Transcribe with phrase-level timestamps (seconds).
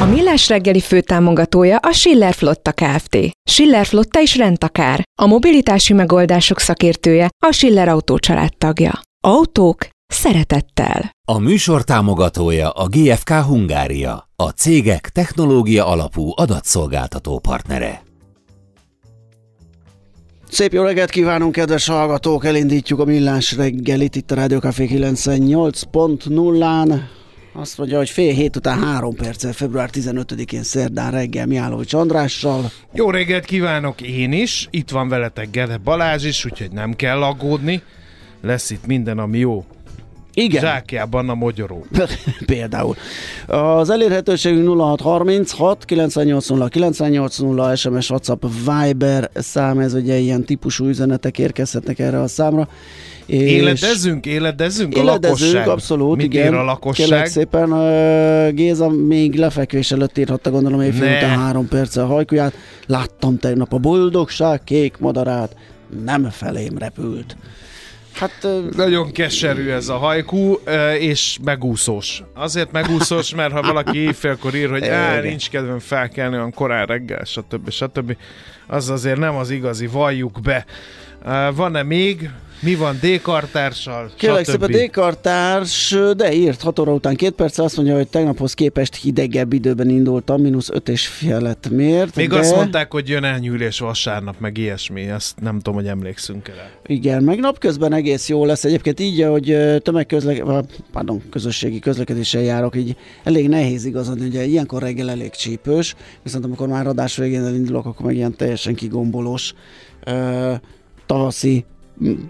[0.00, 3.16] A Millás reggeli főtámogatója a Schiller Flotta Kft.
[3.50, 5.02] Schiller Flotta is rendtakár.
[5.22, 8.18] A mobilitási megoldások szakértője a Schiller Autó
[8.58, 9.00] tagja.
[9.24, 11.10] Autók szeretettel.
[11.28, 18.02] A műsor támogatója a GFK Hungária, a cégek technológia alapú adatszolgáltató partnere.
[20.50, 22.44] Szép jó reggelt kívánunk, kedves hallgatók!
[22.44, 27.00] Elindítjuk a millás reggelit itt a Rádió Café 98.0-án.
[27.52, 32.70] Azt mondja, hogy fél hét után három perccel, február 15-én szerdán reggel Miálovics Andrással.
[32.92, 37.82] Jó reggelt kívánok én is, itt van veletek Gede Balázs is, úgyhogy nem kell aggódni.
[38.42, 39.64] Lesz itt minden, ami jó.
[40.34, 40.60] Igen.
[40.60, 41.86] Zsákjában a mogyoró.
[42.46, 42.96] Például.
[43.46, 51.98] Az elérhetőségünk 0636 980 980 SMS, WhatsApp, Viber szám, ez ugye ilyen típusú üzenetek érkezhetnek
[51.98, 52.68] erre a számra.
[53.26, 55.68] És éledezzünk, éledezzünk, a lakosság.
[55.68, 56.54] abszolút, Mit igen.
[56.54, 57.06] a lakosság?
[57.06, 57.70] Kérlek szépen,
[58.54, 62.54] Géza még lefekvés előtt írhatta, gondolom, éjfél után három perccel hajkuját.
[62.86, 65.56] Láttam tegnap a boldogság kék madarát,
[66.04, 67.36] nem felém repült.
[68.14, 70.52] Hát Nagyon keserű ez a hajkú,
[70.98, 72.22] és megúszós.
[72.34, 77.24] Azért megúszós, mert ha valaki éjfélkor ír, hogy á, nincs kedvem felkelni olyan korán reggel,
[77.24, 77.70] stb.
[77.70, 78.16] stb.
[78.66, 80.64] Az azért nem az igazi, valljuk be.
[81.54, 82.30] Van-e még?
[82.62, 84.10] Mi van D-kartársal?
[84.16, 88.94] Kérlek szépen, D-kartárs, de írt 6 óra után két perc, azt mondja, hogy tegnaphoz képest
[88.94, 92.16] hidegebb időben indultam, mínusz 5 és felet mért.
[92.16, 92.38] Még de...
[92.38, 95.00] azt mondták, hogy jön elnyűlés vasárnap, meg ilyesmi.
[95.00, 96.70] Ezt nem tudom, hogy emlékszünk el.
[96.86, 98.64] Igen, meg napközben egész jó lesz.
[98.64, 104.44] Egyébként így, hogy ö, tömegközlek, vagy, pardon, közösségi közlekedéssel járok, így elég nehéz igazodni, ugye
[104.44, 109.54] ilyenkor reggel elég csípős, viszont amikor már adás végén elindulok, akkor meg ilyen teljesen kigombolós
[111.06, 111.64] tavaszi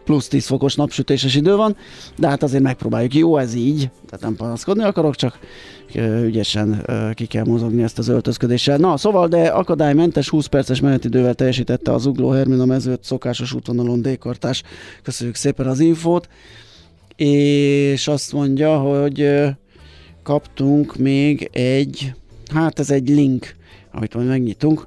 [0.05, 1.77] plusz 10 fokos napsütéses idő van,
[2.17, 3.15] de hát azért megpróbáljuk.
[3.15, 5.39] Jó ez így, tehát nem panaszkodni akarok, csak
[6.23, 8.77] ügyesen ki kell mozogni ezt az öltözködéssel.
[8.77, 14.63] Na, szóval, de akadálymentes 20 perces menetidővel teljesítette az Ugló Hermina mezőt szokásos útvonalon D-kartás.
[15.03, 16.29] Köszönjük szépen az infót.
[17.17, 19.31] És azt mondja, hogy
[20.23, 22.15] kaptunk még egy,
[22.55, 23.55] hát ez egy link,
[23.93, 24.87] amit majd megnyitunk.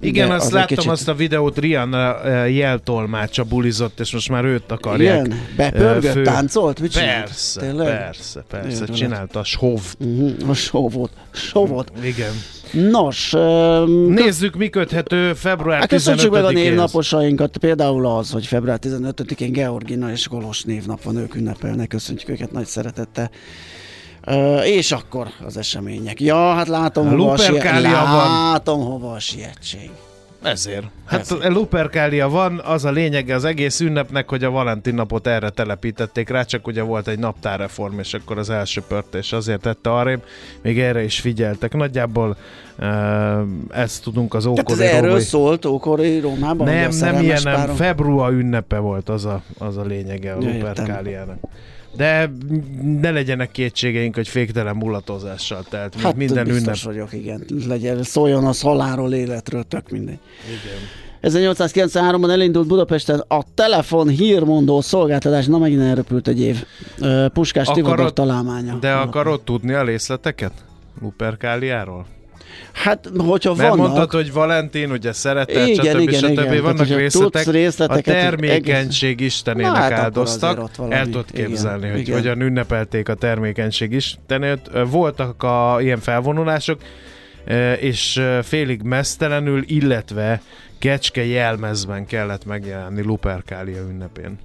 [0.00, 4.44] Igen, azt az láttam kicsit- azt a videót, Rihanna ö, jeltolmácsa bulizott, és most már
[4.44, 5.26] őt akarják.
[5.26, 7.24] Igen, bepörgött, Ö, fő- táncolt, mit csinált?
[7.24, 7.86] Persze, Tényleg?
[7.86, 8.96] persze, persze, Érdelet.
[8.96, 9.80] csinálta a sov.
[9.98, 11.92] Uh-huh, a sovot, sovot.
[12.02, 12.32] Igen.
[12.72, 16.52] Nos, um, Nézzük, mi köthető február hát köszöntsük meg a 15-éhez.
[16.52, 22.52] névnaposainkat, például az, hogy február 15-én Georgina és Golos névnap van, ők ünnepelnek, köszöntjük őket
[22.52, 23.30] nagy szeretettel.
[24.26, 26.20] Uh, és akkor az események.
[26.20, 27.36] Ja, hát látom, A hova a,
[28.16, 28.50] van.
[28.52, 29.90] látom, hova a sietség.
[30.42, 30.86] Ezért.
[31.04, 31.44] Hát Ezért.
[31.44, 36.28] a Lupercalia van, az a lényege az egész ünnepnek, hogy a Valentin napot erre telepítették
[36.28, 40.22] rá, csak ugye volt egy naptárreform, és akkor az első pört, és azért tette arrébb,
[40.62, 41.74] még erre is figyeltek.
[41.74, 42.36] Nagyjából
[42.78, 42.86] uh,
[43.70, 46.66] ezt tudunk az Tehát ez ókori erről római- szólt ókori Rómában?
[46.66, 47.74] Nem, nem ilyen, nem.
[47.74, 51.38] Február ünnepe volt az a, az a lényege a Ja, értem.
[51.96, 52.30] De
[53.00, 56.94] ne legyenek kétségeink, hogy féktelen mulatozással telt, Hát minden biztos ünnep.
[56.94, 57.44] vagyok, igen.
[57.66, 60.18] Legyen, szóljon az halálról, életről, tök mindegy.
[60.46, 61.32] Igen.
[61.32, 66.64] 1893-ban elindult Budapesten a telefon hírmondó szolgáltatás, na megint elröpült egy év.
[67.32, 68.74] Puskás Akarod- Tivadar találmánya.
[68.74, 70.52] De akarod tudni a részleteket?
[71.02, 72.06] Luperkáliáról?
[72.72, 73.86] Hát, hogyha Mert vannak...
[73.86, 76.00] mondtad, hogy Valentin, ugye szeretet, Igen, stb.
[76.00, 76.30] igen, stb.
[76.30, 76.44] igen.
[76.44, 77.46] Tehát, Vannak hogyha részletek.
[77.46, 80.70] részleteket, a termékenység istenének Na, hát áldoztak.
[80.88, 82.14] El tudod képzelni, Igen, hogy igen.
[82.16, 84.70] hogyan ünnepelték a termékenység istenét.
[84.90, 86.80] Voltak a ilyen felvonulások,
[87.80, 90.40] és félig mesztelenül, illetve
[90.78, 94.38] kecske jelmezben kellett megjelenni Luperkália ünnepén.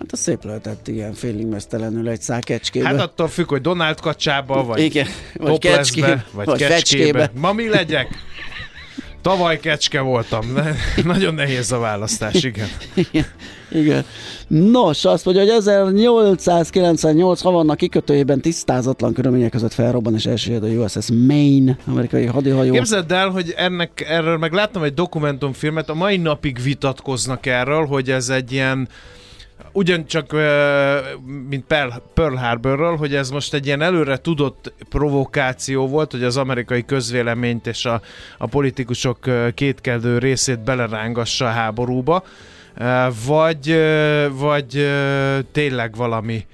[0.00, 2.86] Hát az szép lehetett, igen, félig mesztelenül egy szál kecskébe.
[2.86, 6.74] Hát attól függ, hogy Donald kacsába, vagy igen, vagy kecskébe, vagy, vagy kecskébe.
[6.74, 7.30] fecskébe.
[7.34, 8.08] Ma mi legyek?
[9.22, 10.54] Tavaly kecske voltam.
[11.04, 12.68] Nagyon nehéz a választás, igen.
[12.94, 13.26] Igen.
[13.70, 14.04] Igen.
[14.46, 21.08] Nos, azt mondja, hogy 1898 havannak kikötőjében tisztázatlan körülmények között felrobban és elsüllyed a USS
[21.26, 22.72] Maine, amerikai hadihajó.
[22.72, 28.10] Képzeld el, hogy ennek, erről meg láttam egy dokumentumfilmet, a mai napig vitatkoznak erről, hogy
[28.10, 28.88] ez egy ilyen
[29.72, 30.32] ugyancsak,
[31.48, 31.64] mint
[32.14, 37.66] Pearl, Harborról, hogy ez most egy ilyen előre tudott provokáció volt, hogy az amerikai közvéleményt
[37.66, 38.00] és a,
[38.38, 39.18] a politikusok
[39.54, 42.24] kétkedő részét belerángassa a háborúba,
[43.26, 43.80] vagy,
[44.30, 44.88] vagy
[45.52, 46.46] tényleg valami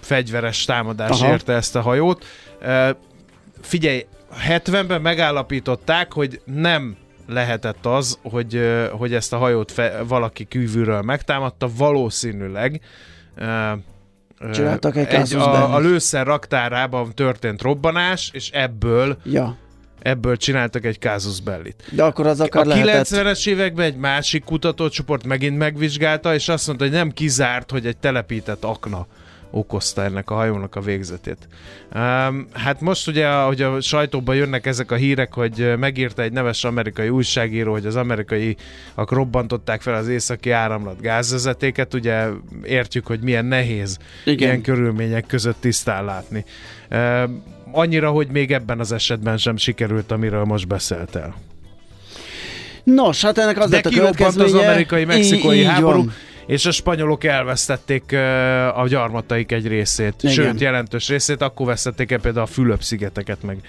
[0.00, 1.32] fegyveres támadás Aha.
[1.32, 2.24] érte ezt a hajót.
[3.60, 4.06] Figyelj,
[4.48, 6.96] 70-ben megállapították, hogy nem
[7.32, 8.60] lehetett az, hogy,
[8.92, 12.80] hogy ezt a hajót fe, valaki kívülről megtámadta, valószínűleg
[14.52, 19.56] Csináltak egy egy a, a lőszer raktárában történt robbanás, és ebből Ja,
[20.02, 21.84] ebből csináltak egy casus bellit.
[21.90, 23.06] de akkor az akár A lehetett.
[23.06, 27.96] 90-es években egy másik kutatócsoport megint megvizsgálta, és azt mondta, hogy nem kizárt, hogy egy
[27.96, 29.06] telepített akna
[29.50, 31.48] okozta ennek a hajónak a végzetét.
[31.94, 36.64] Um, hát most ugye, hogy a sajtóban jönnek ezek a hírek, hogy megírta egy neves
[36.64, 42.26] amerikai újságíró, hogy az amerikaiak robbantották fel az északi áramlat gázvezetéket, ugye
[42.64, 44.48] értjük, hogy milyen nehéz Igen.
[44.48, 46.44] ilyen körülmények között tisztán látni.
[46.90, 47.42] Um,
[47.72, 51.34] annyira, hogy még ebben az esetben sem sikerült, amiről most beszéltél.
[52.84, 54.46] Nos, hát ennek az De lett a következménye.
[54.46, 56.12] az így háború, van.
[56.50, 58.12] És a spanyolok elvesztették
[58.74, 60.34] a gyarmataik egy részét, Igen.
[60.34, 63.60] sőt jelentős részét, akkor vesztették el például a Fülöp-szigeteket, meg,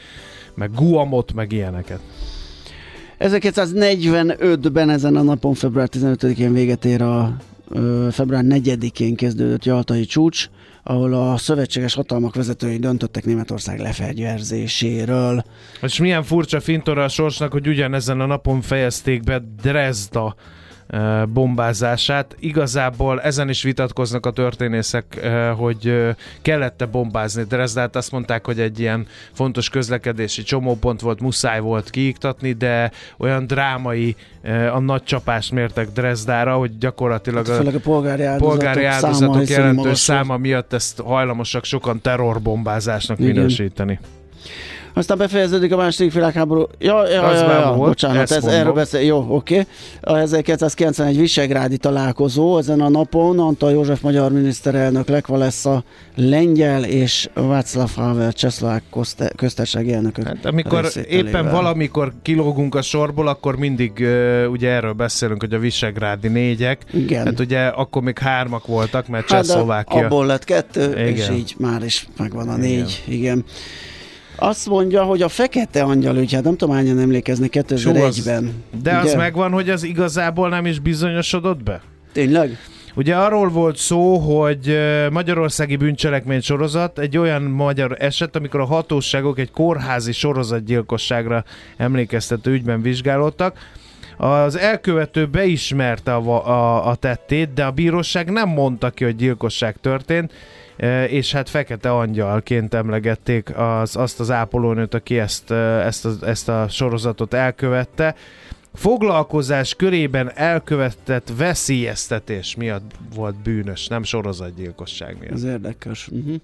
[0.56, 2.00] meg Guamot, meg ilyeneket.
[3.20, 7.38] 1945-ben ezen a napon, február 15-én véget ér a
[8.12, 10.50] február 4-én kezdődött Jaltai csúcs,
[10.84, 15.44] ahol a szövetséges hatalmak vezetői döntöttek Németország lefegyverzéséről.
[15.82, 20.36] És milyen furcsa fintora a sorsnak, hogy ugyanezen a napon fejezték be Dresda
[21.34, 22.36] bombázását.
[22.40, 27.96] Igazából ezen is vitatkoznak a történészek, hogy kellett-e bombázni Dresdát.
[27.96, 34.16] Azt mondták, hogy egy ilyen fontos közlekedési csomópont volt, muszáj volt kiiktatni, de olyan drámai
[34.74, 39.40] a nagy csapást mértek Dresdára, hogy gyakorlatilag a Főleg a polgári áldozatok, polgári száma, áldozatok
[39.40, 43.32] hiszen jelentős száma miatt ezt hajlamosak sokan terrorbombázásnak Igen.
[43.32, 44.00] minősíteni.
[44.94, 46.68] Aztán befejeződik a második világháború.
[46.80, 49.02] Ja, ja, ja, már ja, volt, bocsánat, ez, erről beszél.
[49.02, 49.66] Jó, oké.
[50.02, 55.84] A 1991 Visegrádi találkozó ezen a napon Antal József magyar miniszterelnök, Lech Walesa
[56.16, 58.84] lengyel és Václav Havel csehszlovák
[59.36, 65.42] köztársasági elnökök Hát amikor éppen valamikor kilógunk a sorból, akkor mindig uh, ugye erről beszélünk,
[65.42, 66.82] hogy a Visegrádi négyek.
[66.94, 67.26] Igen.
[67.26, 70.06] Hát ugye akkor még hármak voltak, mert Hát, Csehszlovákia.
[70.06, 71.08] abból lett kettő, Igen.
[71.08, 73.04] és így már is megvan a négy.
[73.08, 73.46] Igen.
[74.44, 78.64] Azt mondja, hogy a Fekete Angyal ügy, hát nem tudom, hányan emlékeznek 2001-ben.
[78.84, 79.16] De az Ugye?
[79.18, 81.82] megvan, hogy az igazából nem is bizonyosodott be?
[82.12, 82.58] Tényleg?
[82.96, 84.78] Ugye arról volt szó, hogy
[85.12, 91.44] Magyarországi bűncselekmény sorozat egy olyan magyar eset, amikor a hatóságok egy kórházi sorozatgyilkosságra
[91.78, 93.58] emlékeztető ügyben vizsgálódtak.
[94.18, 99.76] Az elkövető beismerte a, a, a tettét, de a bíróság nem mondta ki, hogy gyilkosság
[99.82, 100.34] történt,
[101.08, 106.68] és hát fekete angyalként emlegették az, azt az ápolónőt, aki ezt, ezt, a, ezt a
[106.70, 108.16] sorozatot elkövette
[108.74, 115.34] foglalkozás körében elkövetett veszélyeztetés miatt volt bűnös, nem sorozatgyilkosság miatt.
[115.34, 116.08] Ez érdekes.
[116.08, 116.36] Uh-huh.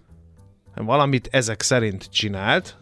[0.75, 2.77] Valamit ezek szerint csinált,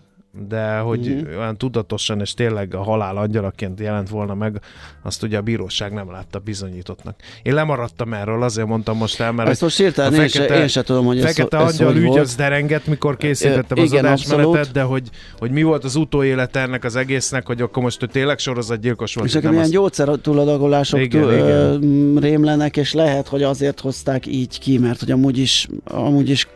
[0.47, 1.17] de hogy Mhm.
[1.19, 1.39] uh-huh.
[1.39, 4.59] olyan tudatosan és tényleg a halál angyalaként jelent volna meg,
[5.03, 7.15] azt ugye a bíróság nem látta bizonyítottnak.
[7.43, 10.83] Én lemaradtam erről, azért mondtam most el, mert Ezt most a én, se, én se
[10.83, 14.45] tudom, hogy ez, Fekete ez Angyal hogy ügy az derengett, mikor készítettem az igen, adásmenetet,
[14.47, 14.71] abszolút.
[14.71, 18.39] de hogy, hogy mi volt az utóélete ennek az egésznek, hogy akkor most ő tényleg
[18.39, 19.27] sorozatgyilkos volt.
[19.27, 22.15] És nekem ilyen azt- gyógyszer túladagolások Igen, túl, igen.
[22.19, 26.47] rémlenek, és lehet, hogy azért hozták így ki, mert hogy amúgy is, amúgy is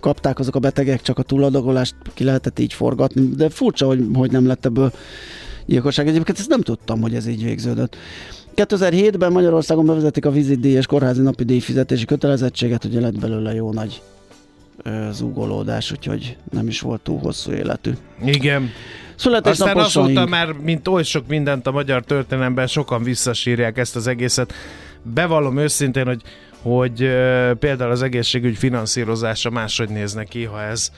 [0.00, 4.30] kapták azok a betegek, csak a túladagolást ki lehetett így forgatni, de furcsa, hogy, hogy
[4.30, 4.92] nem lett ebből
[5.66, 6.08] gyilkosság.
[6.08, 7.96] Egyébként ezt nem tudtam, hogy ez így végződött.
[8.56, 13.72] 2007-ben Magyarországon bevezetik a vizitdíj és kórházi napi díj fizetési kötelezettséget, ugye lett belőle jó
[13.72, 14.02] nagy
[15.10, 17.90] zúgolódás, úgyhogy nem is volt túl hosszú életű.
[18.24, 18.70] Igen.
[19.24, 24.52] Aztán azóta már, mint oly sok mindent a magyar történelemben, sokan visszasírják ezt az egészet.
[25.02, 26.22] Bevallom őszintén, hogy,
[26.62, 26.98] hogy
[27.58, 30.90] például az egészségügy finanszírozása máshogy néz neki, ha ez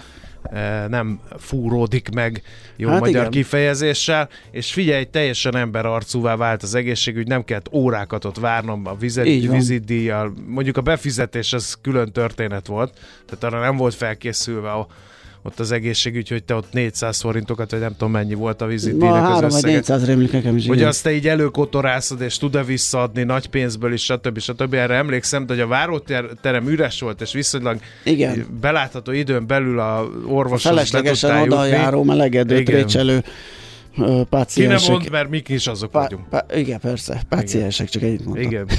[0.88, 2.42] nem fúródik meg
[2.76, 3.30] jó hát magyar igen.
[3.30, 9.24] kifejezéssel, és figyelj, teljesen emberarcúvá vált az egészségügy, nem kellett órákat ott várnom a vizet,
[9.24, 10.32] vizitdíjjal.
[10.46, 14.86] Mondjuk a befizetés az külön történet volt, tehát arra nem volt felkészülve a
[15.46, 19.22] ott az egészségügy, hogy te ott 400 forintokat, vagy nem tudom mennyi volt a vizitének
[19.22, 20.66] az 3 vagy 400 rémlik nekem is.
[20.66, 20.88] Hogy igen.
[20.88, 24.38] azt te így előkotorászod, és tud-e visszaadni nagy pénzből is, stb.
[24.38, 24.74] stb.
[24.74, 28.46] Erre emlékszem, hogy a váróterem üres volt, és viszonylag igen.
[28.60, 33.24] belátható időn belül a orvoshoz a Feleslegesen oda járó melegedő, trécselő
[34.28, 34.78] páciensek.
[34.78, 36.28] Ki nem mond, mert mik is azok pá- vagyunk.
[36.28, 38.46] Pá- igen, persze, páciensek, csak egyet mondtam.
[38.46, 38.68] Igen.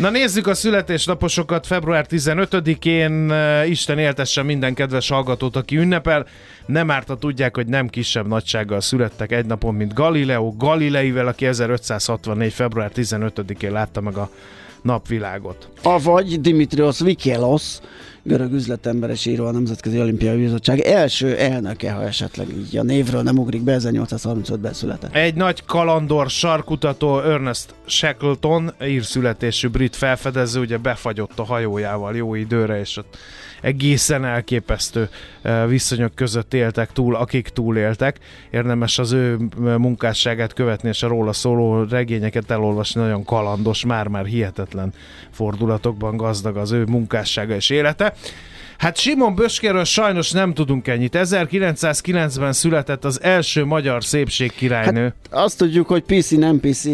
[0.00, 3.32] Na nézzük a születésnaposokat február 15-én.
[3.70, 6.26] Isten éltesse minden kedves hallgatót, aki ünnepel.
[6.66, 12.52] Nem árt, tudják, hogy nem kisebb nagysággal születtek egy napon, mint Galileo Galileivel, aki 1564.
[12.52, 14.30] február 15-én látta meg a
[14.82, 15.68] napvilágot.
[15.82, 17.78] Avagy Dimitrios Vikelos,
[18.22, 23.22] görög üzletember és író a Nemzetközi Olimpiai Bizottság első elnöke, ha esetleg így a névről
[23.22, 25.14] nem ugrik be, 1835-ben született.
[25.14, 32.34] Egy nagy kalandor sarkutató Ernest Shackleton, ír születésű brit felfedező, ugye befagyott a hajójával jó
[32.34, 33.16] időre, és ott
[33.60, 35.08] egészen elképesztő
[35.42, 38.18] eh, viszonyok között éltek túl, akik túléltek.
[38.50, 44.24] Érdemes az ő eh, munkásságát követni, és a róla szóló regényeket elolvasni, nagyon kalandos, már-már
[44.24, 44.92] hihetetlen
[45.30, 48.14] fordulatokban gazdag az ő munkássága és élete.
[48.80, 51.16] Hát Simon Böskéről sajnos nem tudunk ennyit.
[51.18, 55.02] 1909-ben született az első magyar szépség királynő.
[55.02, 56.84] Hát azt tudjuk, hogy PC nem PC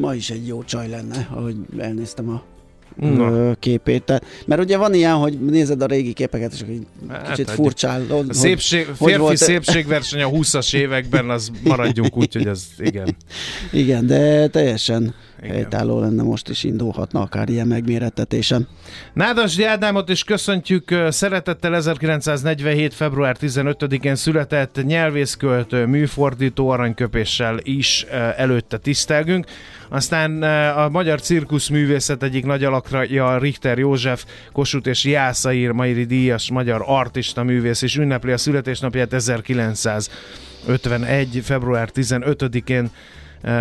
[0.00, 2.51] ma is egy jó csaj lenne, ahogy elnéztem a
[2.96, 3.54] Na.
[3.54, 4.02] képét.
[4.02, 8.02] Tehát, mert ugye van ilyen, hogy nézed a régi képeket, és egy hát, kicsit furcsál.
[8.08, 9.36] Hogy, szépség, hogy férfi volt...
[9.36, 13.16] szépségverseny a 20-as években, az maradjunk úgy, hogy ez igen.
[13.72, 15.56] Igen, de teljesen igen.
[15.56, 18.68] helytálló lenne, most is indulhatna akár ilyen megmérettetésen.
[19.12, 22.94] Nádas Ádámot is köszöntjük szeretettel 1947.
[22.94, 28.06] február 15-én született nyelvészköltő, műfordító aranyköpéssel is
[28.36, 29.46] előtte tisztelgünk.
[29.88, 36.82] Aztán a magyar cirkuszművészet egyik nagy alakja Richter József, Kossuth és Jászaír, Mairi díjas magyar
[36.86, 41.40] artista művész is ünnepli a születésnapját 1951.
[41.42, 42.90] február 15-én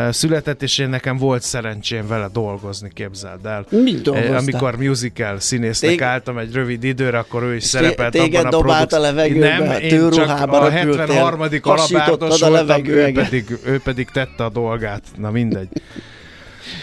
[0.09, 3.65] született, és én nekem volt szerencsém vele dolgozni, képzeld el.
[3.69, 4.37] Mit dolgoztál?
[4.37, 6.01] Amikor musical színésznek Tég...
[6.01, 10.09] álltam egy rövid időre, akkor ő is szerepelt abban a dobált a levegőbe, Nem, én
[10.09, 11.41] csak a 73.
[11.61, 15.03] alapártos voltam, ő pedig, ő pedig tette a dolgát.
[15.17, 15.67] Na mindegy.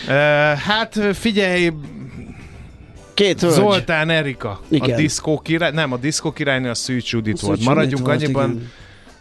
[0.06, 0.14] Uh,
[0.52, 1.70] hát figyelj,
[3.14, 3.52] Két hölgy.
[3.52, 4.90] Zoltán Erika, igen.
[4.90, 7.64] a diszkó király, nem, a diszkó királynő a Szűcs Judit volt.
[7.64, 8.70] Maradjunk annyiban, igen.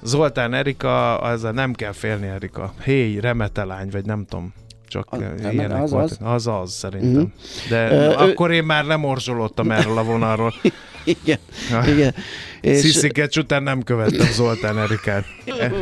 [0.01, 2.73] Zoltán Erika, az nem kell félni Erika.
[2.83, 4.53] Héj, remetelány, vagy nem tudom.
[4.87, 5.19] Csak az,
[5.51, 6.17] ilyenek az, volt.
[6.21, 6.47] Az.
[6.47, 7.11] az szerintem.
[7.11, 7.29] Uh-huh.
[7.69, 10.53] De uh, akkor én már nem orzsolódtam erről a vonalról.
[11.03, 11.39] igen,
[11.87, 12.13] igen.
[12.61, 12.79] És...
[12.79, 15.25] Szisziket után nem követtem Zoltán Erikát.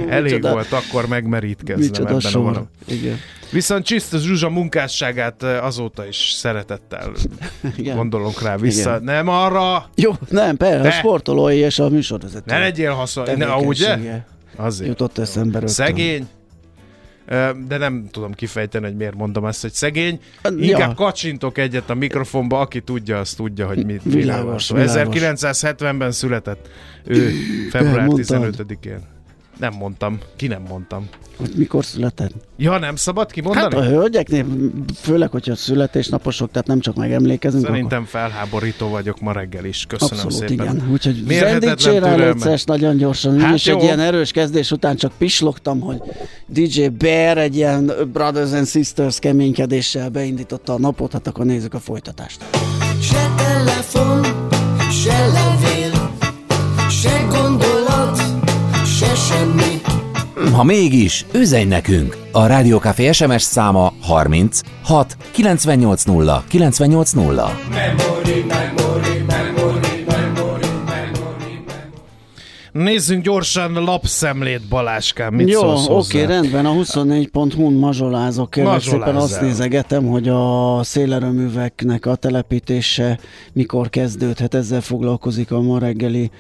[0.10, 0.52] Elég Micsoda.
[0.52, 2.42] volt akkor megmerítkeznem Micsoda ebben sor.
[2.42, 2.70] a vonalon.
[2.88, 3.18] Igen.
[3.52, 7.12] Viszont Csisztus Zsuzsa munkásságát azóta is szeretettel
[7.78, 7.96] Igen.
[7.96, 8.90] gondolok rá vissza.
[8.90, 9.04] Igen.
[9.04, 9.90] Nem arra...
[9.96, 12.44] Jó, nem, persze, a sportolói és a műsorvezető.
[12.46, 13.28] Ne legyél haszon...
[13.38, 13.98] Ne, ugye?
[14.56, 14.90] Azért.
[14.90, 15.86] Jutott eszembe rögtön.
[15.86, 16.28] Szegény,
[17.68, 20.20] de nem tudom kifejteni, hogy miért mondom ezt, hogy szegény.
[20.58, 20.94] Inkább ja.
[20.94, 25.16] kacsintok egyet a mikrofonba, aki tudja, az tudja, hogy mit világos, világos.
[25.18, 26.70] 1970-ben született
[27.04, 27.32] ő
[27.70, 29.15] február 15-én.
[29.60, 30.20] Nem mondtam.
[30.36, 31.10] Ki nem mondtam.
[31.38, 32.32] Hogy mikor született?
[32.58, 33.76] Ja, nem szabad kimondani?
[33.76, 34.46] Hát a hölgyeknél,
[35.02, 37.66] főleg, hogyha születésnaposok, tehát nem csak megemlékezünk.
[37.66, 38.22] Szerintem akkor...
[38.22, 39.86] felháborító vagyok ma reggel is.
[39.88, 40.66] Köszönöm Abszolút, szépen.
[40.66, 40.92] igen.
[40.92, 43.40] Úgyhogy zendítsél rá létszes, nagyon gyorsan.
[43.40, 46.02] Hát és egy ilyen erős kezdés után csak pislogtam, hogy
[46.46, 51.80] DJ Bear egy ilyen Brothers and Sisters keménykedéssel beindította a napot, hát akkor nézzük a
[51.80, 52.44] folytatást.
[53.02, 54.24] Se telefon,
[54.92, 56.12] se levél,
[56.90, 57.75] se gondolat, se
[59.26, 59.82] semmi.
[60.54, 62.18] Ha mégis, üzenj nekünk!
[62.32, 67.52] A Rádiókafé SMS száma 30 6 98 0 98 0.
[67.70, 71.64] Memory, memory, memory, memory, memory,
[72.72, 79.42] Nézzünk gyorsan lapszemlét Baláskám, mit Jó, szólsz oké, rendben, a 24.hu-n mazsolázok, kérlek szépen azt
[79.42, 83.20] nézegetem, hogy a szélerőműveknek a telepítése
[83.54, 86.32] mikor kezdődhet, ezzel foglalkozik a ma reggeli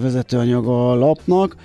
[0.00, 1.56] vezetőanyaga a lapnak.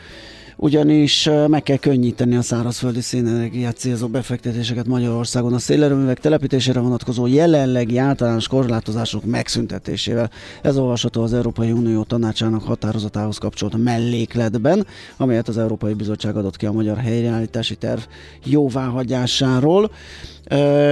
[0.55, 7.97] Ugyanis meg kell könnyíteni a szárazföldi szénenergiát célzó befektetéseket Magyarországon a szélerőművek telepítésére vonatkozó jelenlegi
[7.97, 10.29] általános korlátozások megszüntetésével.
[10.61, 14.85] Ez olvasható az Európai Unió tanácsának határozatához kapcsolt mellékletben,
[15.17, 18.01] amelyet az Európai Bizottság adott ki a magyar helyreállítási terv
[18.43, 19.91] jóváhagyásáról.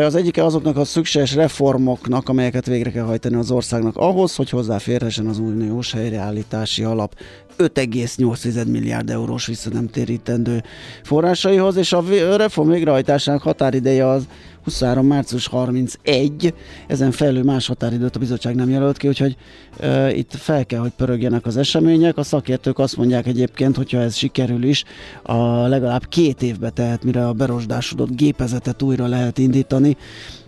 [0.03, 5.27] Az egyike azoknak a szükséges reformoknak, amelyeket végre kell hajtani az országnak ahhoz, hogy hozzáférhessen
[5.27, 7.15] az uniós helyreállítási alap
[7.57, 10.63] 5,8 milliárd eurós visszanemtérítendő
[11.03, 12.03] forrásaihoz, és a
[12.37, 14.27] reform végrehajtásának határideje az
[14.63, 15.05] 23.
[15.05, 16.53] március 31,
[16.87, 19.35] ezen felül más határidőt a bizottság nem jelölt ki, úgyhogy
[19.79, 22.17] e, itt fel kell, hogy pörögjenek az események.
[22.17, 24.83] A szakértők azt mondják egyébként, hogyha ez sikerül is,
[25.23, 29.97] a legalább két évbe tehet, mire a berosdásodott gépezetet újra lehet indítani,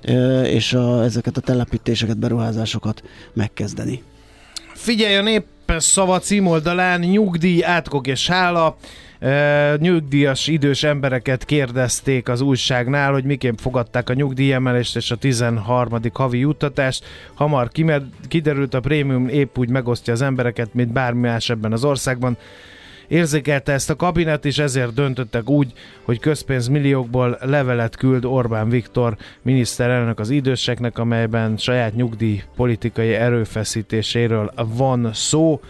[0.02, 4.04] e, és a, ezeket a telepítéseket, beruházásokat megkezdeni.
[4.74, 5.46] Figyelj a nép
[5.80, 8.78] szava címoldalán nyugdíj, átkok és hála
[9.78, 16.00] nyugdíjas idős embereket kérdezték az újságnál, hogy miként fogadták a nyugdíjemelést és a 13.
[16.14, 17.06] havi juttatást.
[17.34, 17.72] Hamar
[18.28, 22.38] kiderült, a prémium épp úgy megosztja az embereket, mint bármi más ebben az országban.
[23.08, 30.20] Érzékelte ezt a kabinet, és ezért döntöttek úgy, hogy közpénzmilliókból levelet küld Orbán Viktor miniszterelnök
[30.20, 35.62] az időseknek, amelyben saját nyugdíj politikai erőfeszítéséről van szó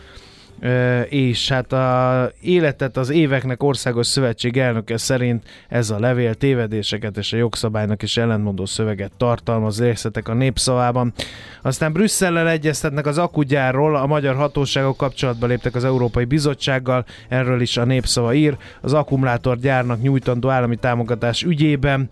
[1.09, 7.33] és hát a életet az éveknek országos szövetség elnöke szerint ez a levél tévedéseket és
[7.33, 11.13] a jogszabálynak is ellentmondó szöveget tartalmaz részletek a népszavában.
[11.62, 17.77] Aztán Brüsszellel egyeztetnek az akugyárról, a magyar hatóságok kapcsolatba léptek az Európai Bizottsággal, erről is
[17.77, 22.09] a népszava ír, az akkumulátorgyárnak nyújtandó állami támogatás ügyében.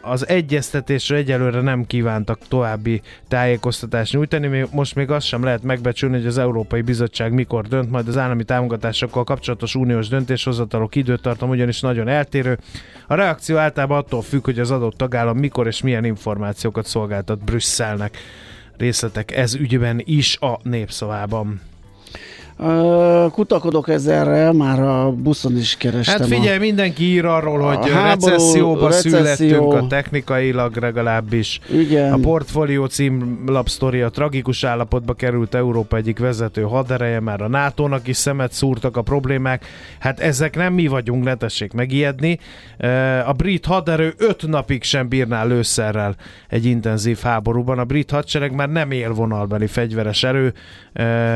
[0.00, 6.26] Az egyeztetésre egyelőre nem kívántak további tájékoztatást nyújtani, most még azt sem lehet megbecsülni, hogy
[6.26, 12.08] az Európai Bizottság mikor dönt, majd az állami támogatásokkal kapcsolatos uniós döntéshozatalok időtartam ugyanis nagyon
[12.08, 12.58] eltérő.
[13.06, 18.16] A reakció általában attól függ, hogy az adott tagállam mikor és milyen információkat szolgáltat Brüsszelnek.
[18.76, 21.60] Részletek ez ügyben is a népszavában.
[23.30, 26.18] Kutakodok ezerre, már a buszon is kerestem.
[26.18, 26.60] Hát figyelj, a...
[26.60, 29.16] mindenki ír arról, hogy háború, recesszióba recesszió.
[29.16, 31.60] születtünk, a technikailag legalábbis.
[31.72, 32.12] Igen.
[32.12, 38.52] A portfólió címlapsztoria tragikus állapotba került Európa egyik vezető hadereje, már a NATO-nak is szemet
[38.52, 39.64] szúrtak a problémák.
[39.98, 42.38] Hát ezek nem mi vagyunk, ne tessék megijedni.
[43.26, 46.14] A brit haderő öt napig sem bírná lőszerrel
[46.48, 47.78] egy intenzív háborúban.
[47.78, 50.52] A brit hadsereg már nem élvonalbeli fegyveres erő.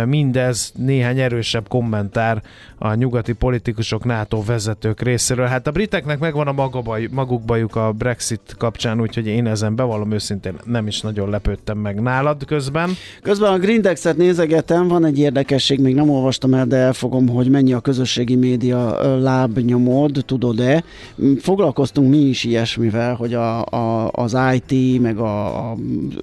[0.04, 2.42] Mindez néhány néhány erősebb kommentár
[2.78, 5.46] a nyugati politikusok, NATO vezetők részéről.
[5.46, 9.76] Hát a briteknek megvan a maga baj, maguk bajuk a Brexit kapcsán, úgyhogy én ezen
[9.76, 12.90] bevallom őszintén nem is nagyon lepődtem meg nálad közben.
[13.22, 17.72] Közben a Grindexet nézegetem, van egy érdekesség, még nem olvastam el, de elfogom, hogy mennyi
[17.72, 20.84] a közösségi média lábnyomod, tudod-e?
[21.38, 25.76] Foglalkoztunk mi is ilyesmivel, hogy a, a, az IT, meg a, a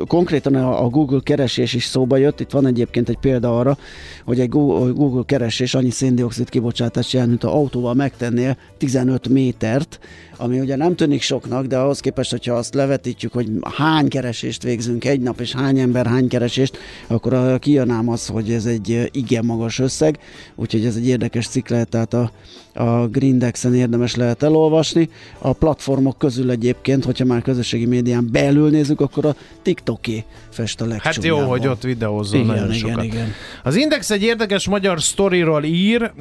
[0.08, 2.40] konkrétan a, Google keresés is szóba jött.
[2.40, 3.78] Itt van egyébként egy példa arra,
[4.26, 4.50] hogy egy
[4.88, 10.00] Google, keresés annyi széndiokszid kibocsátás jelent, mint a autóval megtennél 15 métert,
[10.42, 15.06] ami ugye nem tűnik soknak, de ahhoz képest, hogyha azt levetítjük, hogy hány keresést végzünk
[15.06, 16.78] egy nap, és hány ember hány keresést,
[17.08, 20.20] akkor kijön ám az, hogy ez egy igen magas összeg,
[20.56, 22.32] úgyhogy ez egy érdekes cikk lehet, tehát a,
[22.74, 25.10] a Grindexen érdemes lehet elolvasni.
[25.40, 30.86] A platformok közül egyébként, hogyha már közösségi médián belül nézzük, akkor a TikToké fest a
[30.98, 33.04] Hát jó, hogy ott videózol igen, nagyon igen, sokat.
[33.04, 33.32] Igen.
[33.64, 36.12] Az Index egy érdekes magyar sztoriról ír.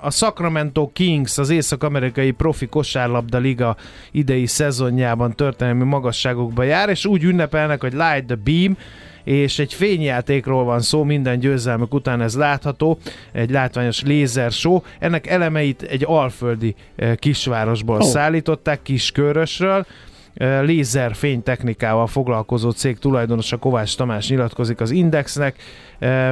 [0.00, 2.66] A Sacramento Kings, az észak-amerikai profi
[3.14, 3.76] kosárlabda liga
[4.10, 8.76] idei szezonjában történelmi magasságokba jár, és úgy ünnepelnek, hogy Light the Beam,
[9.24, 12.98] és egy fényjátékról van szó, minden győzelmük után ez látható,
[13.32, 14.80] egy látványos lézer show.
[14.98, 16.74] Ennek elemeit egy alföldi
[17.16, 18.02] kisvárosból oh.
[18.02, 19.86] szállították, Kiskörösről,
[20.36, 25.56] lézerfény technikával foglalkozó cég tulajdonosa Kovács Tamás nyilatkozik az Indexnek.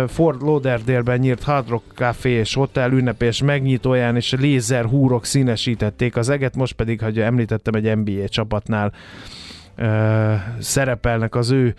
[0.06, 6.28] Fort Lauderdale-ben nyírt Hard Rock Café és Hotel ünnepés megnyitóján és lézer húrok színesítették az
[6.28, 8.92] eget, most pedig, hogy említettem, egy NBA csapatnál
[10.58, 11.74] szerepelnek az ő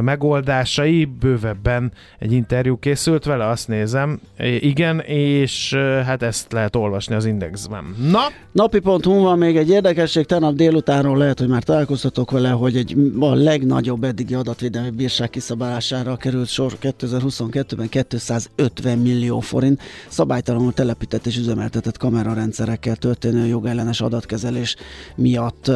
[0.00, 4.20] megoldásai, bővebben egy interjú készült vele, azt nézem.
[4.60, 5.74] Igen, és
[6.04, 7.94] hát ezt lehet olvasni az Indexben.
[8.10, 8.20] Na?
[8.52, 13.34] Napi.hu van még egy érdekesség, tegnap délutánról lehet, hogy már találkoztatok vele, hogy egy a
[13.34, 21.96] legnagyobb eddigi adatvédelmi bírság kiszabálására került sor 2022-ben 250 millió forint szabálytalanul telepített és üzemeltetett
[21.96, 24.76] kamerarendszerekkel történő jogellenes adatkezelés
[25.16, 25.70] miatt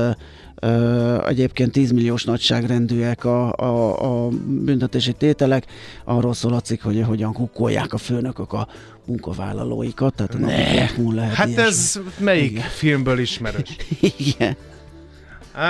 [1.27, 3.73] egyébként 10 milliós nagyságrendűek a, a
[4.03, 5.65] a, a büntetési tételek,
[6.05, 8.69] arról szól a cikk, hogy hogyan kukkolják a főnökök a
[9.05, 11.67] munkavállalóikat, tehát a napi lehet Hát ilyesmi.
[11.67, 12.65] ez melyik Igen.
[12.69, 13.77] filmből ismerős?
[14.17, 14.57] Igen.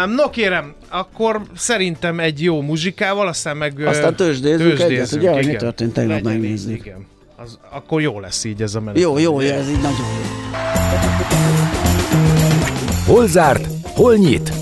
[0.05, 5.33] Um, no kérem, akkor szerintem egy jó muzsikával, aztán meg Aztán tőzsdézzük, tőzsdézzük egyet, ugye,
[5.33, 6.79] hogy mi történt, tegnap megnézzük.
[6.79, 7.07] Igen.
[7.37, 9.01] Az, akkor jó lesz így ez a menet.
[9.01, 10.31] Jó, jó, ez így nagyon jó.
[13.15, 13.67] Hol zárt?
[13.85, 14.62] Hol nyit?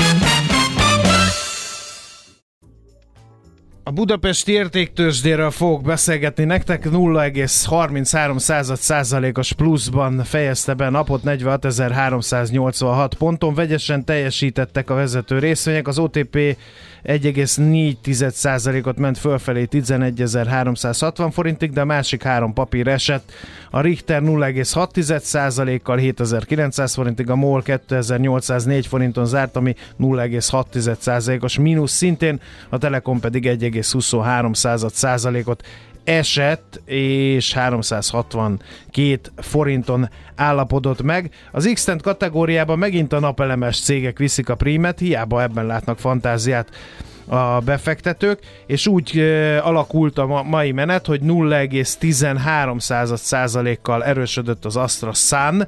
[3.83, 13.53] A Budapesti értéktősdéről fogok beszélgetni nektek, 0,33 százalékos pluszban fejezte be napot 46.386 ponton.
[13.53, 16.57] Vegyesen teljesítettek a vezető részvények, az OTP
[17.03, 23.31] 1,4%-ot ment fölfelé 11.360 forintig, de a másik három papír esett.
[23.71, 32.77] A Richter 0,6%-kal 7.900 forintig, a MOL 2.804 forinton zárt, ami 0,6%-os mínusz szintén, a
[32.77, 35.63] Telekom pedig 1,23%-ot
[36.03, 41.31] esett, és 362 forinton állapodott meg.
[41.51, 46.69] Az x kategóriában megint a napelemes cégek viszik a prímet, hiába ebben látnak fantáziát
[47.27, 55.13] a befektetők, és úgy e, alakult a mai menet, hogy 0,13 százalékkal erősödött az Astra
[55.13, 55.67] Sun,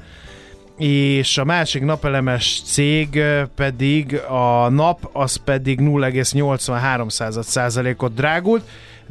[0.77, 3.21] és a másik napelemes cég
[3.55, 8.63] pedig a nap, az pedig 0,83 százalékot drágult,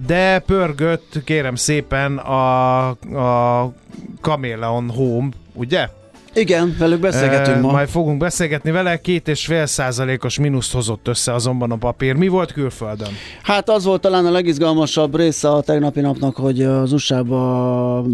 [0.06, 3.72] de pörgött, kérem szépen, a, a
[4.20, 5.88] Chameleon Home, ugye?
[6.34, 7.70] Igen, velük beszélgetünk e, ma.
[7.70, 12.14] Majd fogunk beszélgetni vele, két és fél százalékos mínuszt hozott össze azonban a papír.
[12.14, 13.08] Mi volt külföldön?
[13.42, 18.04] Hát az volt talán a legizgalmasabb része a tegnapi napnak, hogy az USA-ba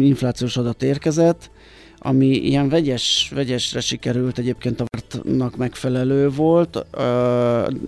[0.00, 1.50] inflációs adat érkezett,
[1.98, 6.76] ami ilyen vegyes, vegyesre sikerült, egyébként a vártnak megfelelő volt,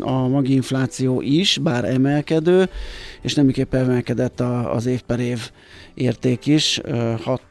[0.01, 2.69] a maginfláció is, bár emelkedő,
[3.23, 4.41] és nemiképp emelkedett
[4.73, 5.51] az év per év
[5.95, 6.81] érték is,
[7.23, 7.43] 6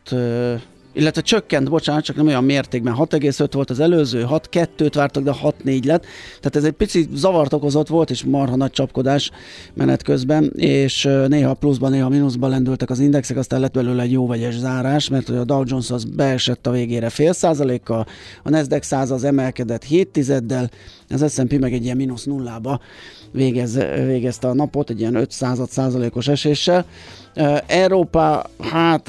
[0.93, 5.85] illetve csökkent, bocsánat, csak nem olyan mértékben, 6,5 volt az előző, 6,2-t vártak, de 6,4
[5.85, 9.31] lett, tehát ez egy picit zavart okozott volt, és marha nagy csapkodás
[9.73, 14.27] menet közben, és néha pluszban, néha mínuszban lendültek az indexek, aztán lett belőle egy jó
[14.27, 18.05] vegyes zárás, mert hogy a Dow Jones az beesett a végére fél százalékkal,
[18.43, 20.69] a Nasdaq 100 az emelkedett 7 tizeddel,
[21.09, 22.79] az S&P meg egy ilyen mínusz nullába
[23.31, 25.31] végez, végezte a napot, egy ilyen 5
[25.69, 26.85] százalékos eséssel,
[27.67, 29.07] Európa, hát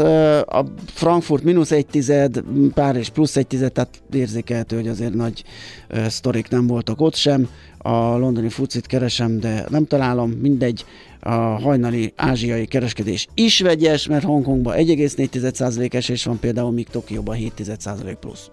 [0.49, 2.43] a Frankfurt mínusz egy tized,
[2.75, 5.45] Párizs plusz egy tized, tehát érzékelhető, hogy azért nagy
[6.09, 7.49] sztorik nem voltak ott sem.
[7.79, 10.85] A londoni fucit keresem, de nem találom, mindegy.
[11.21, 18.17] A hajnali ázsiai kereskedés is vegyes, mert Hongkongban 1,4% esés van például, míg Tokióban 7%
[18.21, 18.51] plusz.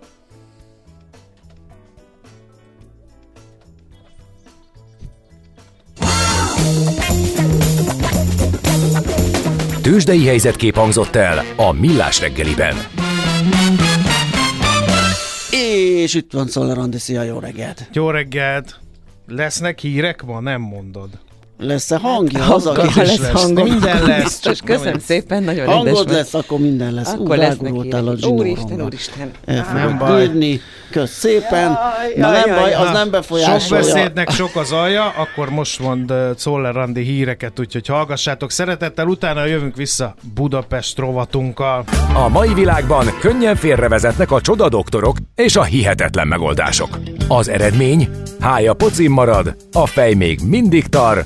[9.82, 12.76] Tőzsdei helyzetkép hangzott el a Millás reggeliben.
[15.52, 17.89] És itt van Szoller Andi, szia, jó reggelt!
[17.93, 18.80] Jó reggelt!
[19.28, 20.39] Lesznek hírek ma?
[20.39, 21.10] Nem mondod.
[21.60, 22.41] Lesz-e hangja?
[22.41, 23.67] Hát, az, ha lesz, lesz hangom.
[23.67, 24.39] Minden lesz.
[24.39, 27.13] Csak köszönöm szépen, nagyon Hangod lesz, akkor minden lesz.
[27.13, 29.32] Akkor lesz voltál a Úristen, úristen.
[29.74, 30.22] Nem baj.
[30.22, 30.62] Írni.
[30.91, 31.70] Kösz szépen.
[31.70, 33.84] Jaj, Na nem jaj, baj, az nem befolyásolja.
[33.84, 39.08] Sok beszédnek sok az alja, akkor most mond uh, Czoller Randi híreket, úgyhogy hallgassátok szeretettel,
[39.08, 41.84] utána jövünk vissza Budapest rovatunkkal.
[42.13, 47.00] A mai világban könnyen félrevezetnek a csoda doktorok és a hihetetlen megoldások.
[47.28, 48.10] Az eredmény?
[48.39, 51.26] Hája pocim marad, a fej még mindig tar,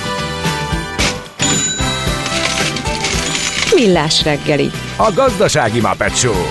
[3.85, 4.69] Millás reggeli.
[4.97, 6.43] A gazdasági Muppet Show.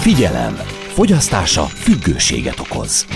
[0.00, 0.60] Figyelem!
[0.92, 3.06] Fogyasztása függőséget okoz.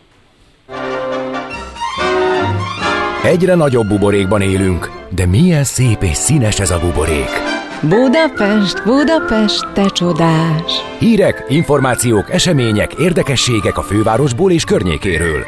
[3.23, 7.52] Egyre nagyobb buborékban élünk, de milyen szép és színes ez a buborék.
[7.89, 10.71] Budapest, Budapest, te csodás!
[10.99, 15.43] Hírek, információk, események, érdekességek a fővárosból és környékéről.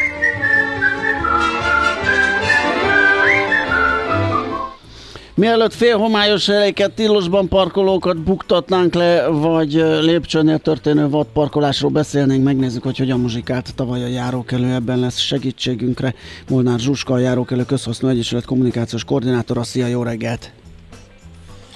[5.36, 9.72] Mielőtt félhomályos helyeket, tilosban parkolókat buktatnánk le, vagy
[10.02, 16.14] lépcsőnél történő vadparkolásról beszélnénk, megnézzük, hogy hogyan muzsikált tavaly a járókelő, ebben lesz segítségünkre.
[16.50, 19.64] Molnár Zsuska, a Járókelő Közhasznú Egyesület kommunikációs koordinátora.
[19.64, 20.52] Szia, jó reggelt!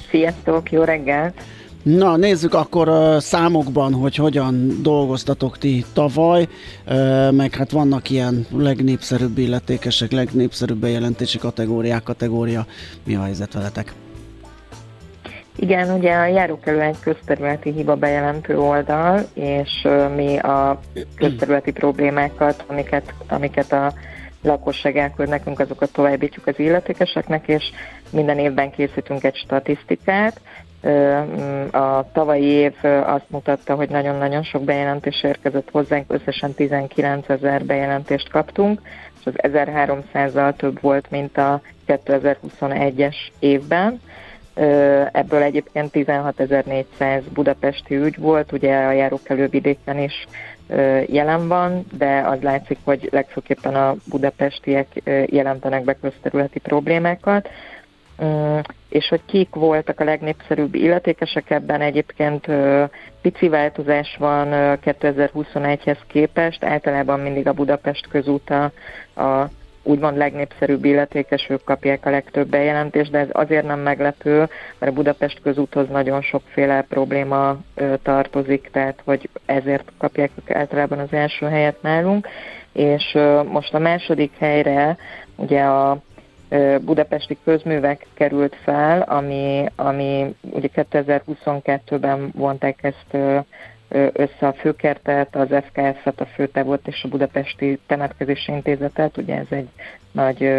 [0.10, 1.34] Sziasztok, jó reggelt!
[1.84, 6.48] Na, nézzük akkor uh, számokban, hogy hogyan dolgoztatok ti tavaly,
[6.88, 12.66] uh, meg hát vannak ilyen legnépszerűbb illetékesek, legnépszerűbb bejelentési kategóriák, kategória.
[13.04, 13.94] Mi a helyzet veletek?
[15.56, 20.80] Igen, ugye a járókelő egy közterületi hiba bejelentő oldal, és mi a
[21.16, 23.94] közterületi problémákat, amiket, amiket a
[24.42, 27.64] lakosság elküld nekünk, azokat továbbítjuk az illetékeseknek, és
[28.10, 30.40] minden évben készítünk egy statisztikát.
[30.88, 32.74] Mm, A tavalyi év
[33.04, 38.82] azt mutatta, hogy nagyon-nagyon sok bejelentés érkezett hozzánk, összesen 19 ezer bejelentést kaptunk,
[39.20, 44.02] és az 1300-zal több volt, mint a 2021-es évben.
[45.12, 50.28] Ebből egyébként 16.400 budapesti ügy volt, ugye a járókelő vidéken is
[51.08, 54.88] jelen van, de az látszik, hogy legfőképpen a budapestiek
[55.26, 57.50] jelentenek be közterületi problémákat.
[58.90, 62.48] És hogy kik voltak a legnépszerűbb illetékesek ebben egyébként
[63.22, 68.72] pici változás van ö, 2021-hez képest, általában mindig a Budapest közúta
[69.16, 69.46] a
[69.90, 74.50] úgymond legnépszerűbb illetékes, kapják a legtöbb bejelentést, de ez azért nem meglepő,
[74.80, 77.58] mert Budapest közúthoz nagyon sokféle probléma
[78.04, 82.28] tartozik, tehát hogy ezért kapják ők általában az első helyet nálunk,
[82.74, 83.18] és
[83.52, 84.98] most a második helyre
[85.36, 85.98] ugye a
[86.82, 93.18] budapesti közművek került fel, ami, ami ugye 2022-ben vonták ezt
[94.14, 99.68] össze a főkertet, az FKF-et, a főtávot és a Budapesti Temetkezési Intézetet, ugye ez egy
[100.12, 100.52] nagy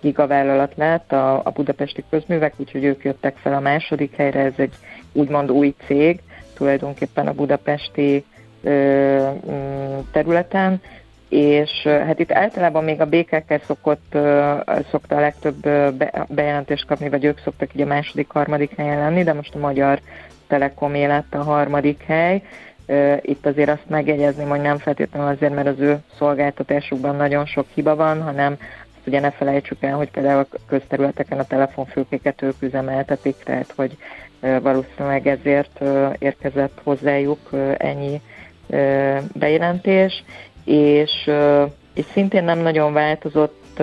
[0.00, 4.74] gigavállalat lett, a, a budapesti közművek, úgyhogy ők jöttek fel a második helyre, ez egy
[5.12, 6.20] úgymond új cég,
[6.54, 8.24] tulajdonképpen a budapesti
[8.62, 10.80] ö, mm, területen,
[11.28, 14.16] és hát itt általában még a BKK szokott,
[14.90, 15.68] szokta a legtöbb
[16.28, 20.00] bejelentést kapni, vagy ők szoktak így a második, harmadik helyen lenni, de most a Magyar
[20.46, 22.42] Telekom lett a harmadik hely.
[23.20, 27.96] Itt azért azt megjegyezném, hogy nem feltétlenül azért, mert az ő szolgáltatásukban nagyon sok hiba
[27.96, 28.56] van, hanem
[29.00, 33.96] azt ugye ne felejtsük el, hogy például a közterületeken a telefonfülkéket ők üzemeltetik, tehát hogy
[34.40, 35.80] valószínűleg ezért
[36.18, 38.20] érkezett hozzájuk ennyi
[39.32, 40.24] bejelentés,
[40.64, 41.30] és,
[41.94, 43.80] és szintén nem nagyon változott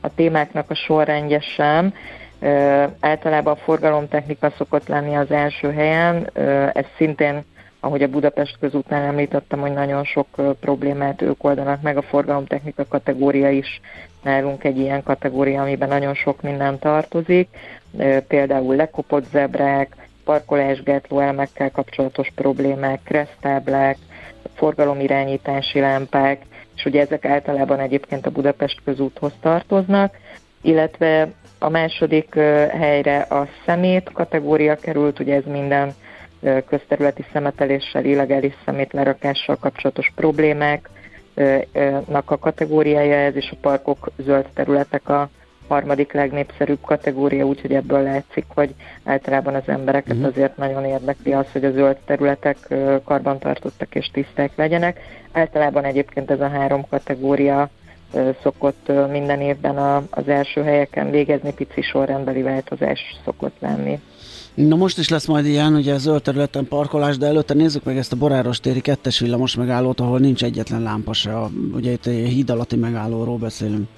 [0.00, 1.94] a témáknak a sorrendje sem.
[3.00, 6.30] Általában a forgalomtechnika szokott lenni az első helyen,
[6.72, 7.44] ez szintén
[7.84, 10.26] ahogy a Budapest közútnál említettem, hogy nagyon sok
[10.60, 13.80] problémát ők oldanak meg, a forgalomtechnika kategória is
[14.22, 17.48] nálunk egy ilyen kategória, amiben nagyon sok minden tartozik,
[18.28, 23.96] például lekopott zebrák, parkolásgátló elemekkel kapcsolatos problémák, kresztáblák,
[24.54, 26.42] forgalomirányítási lámpák,
[26.76, 30.16] és ugye ezek általában egyébként a Budapest közúthoz tartoznak,
[30.60, 32.34] illetve a második
[32.70, 35.94] helyre a szemét kategória került, ugye ez minden
[36.66, 45.28] közterületi szemeteléssel, illegális szemétlerakással kapcsolatos problémáknak a kategóriája ez, és a parkok zöld területek a
[45.68, 48.74] harmadik legnépszerűbb kategória, úgyhogy ebből látszik, hogy
[49.04, 50.26] általában az embereket uh-huh.
[50.26, 52.56] azért nagyon érdekli az, hogy a zöld területek
[53.04, 55.00] karbantartottak és tiszták legyenek.
[55.32, 57.70] Általában egyébként ez a három kategória
[58.42, 59.76] szokott minden évben
[60.10, 64.00] az első helyeken végezni, pici sorrendbeli változás szokott lenni.
[64.54, 68.12] Na most is lesz majd ilyen, ugye zöld területen parkolás, de előtte nézzük meg ezt
[68.12, 71.34] a Boráros téri kettes villamos megállót, ahol nincs egyetlen lámpa se.
[71.74, 73.88] Ugye itt egy híd alatti megállóról beszélünk.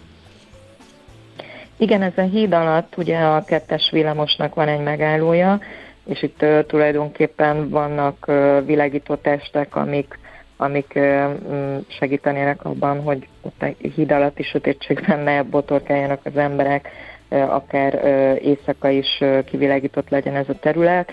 [1.76, 5.60] Igen, ezen híd alatt ugye a kettes villamosnak van egy megállója,
[6.06, 10.18] és itt uh, tulajdonképpen vannak uh, világító testek, amik,
[10.56, 11.30] amik uh,
[11.98, 16.88] segítenének abban, hogy ott a híd alatti sötétségben ne botorkáljanak az emberek,
[17.28, 17.94] akár
[18.42, 21.12] éjszaka is kivilágított legyen ez a terület.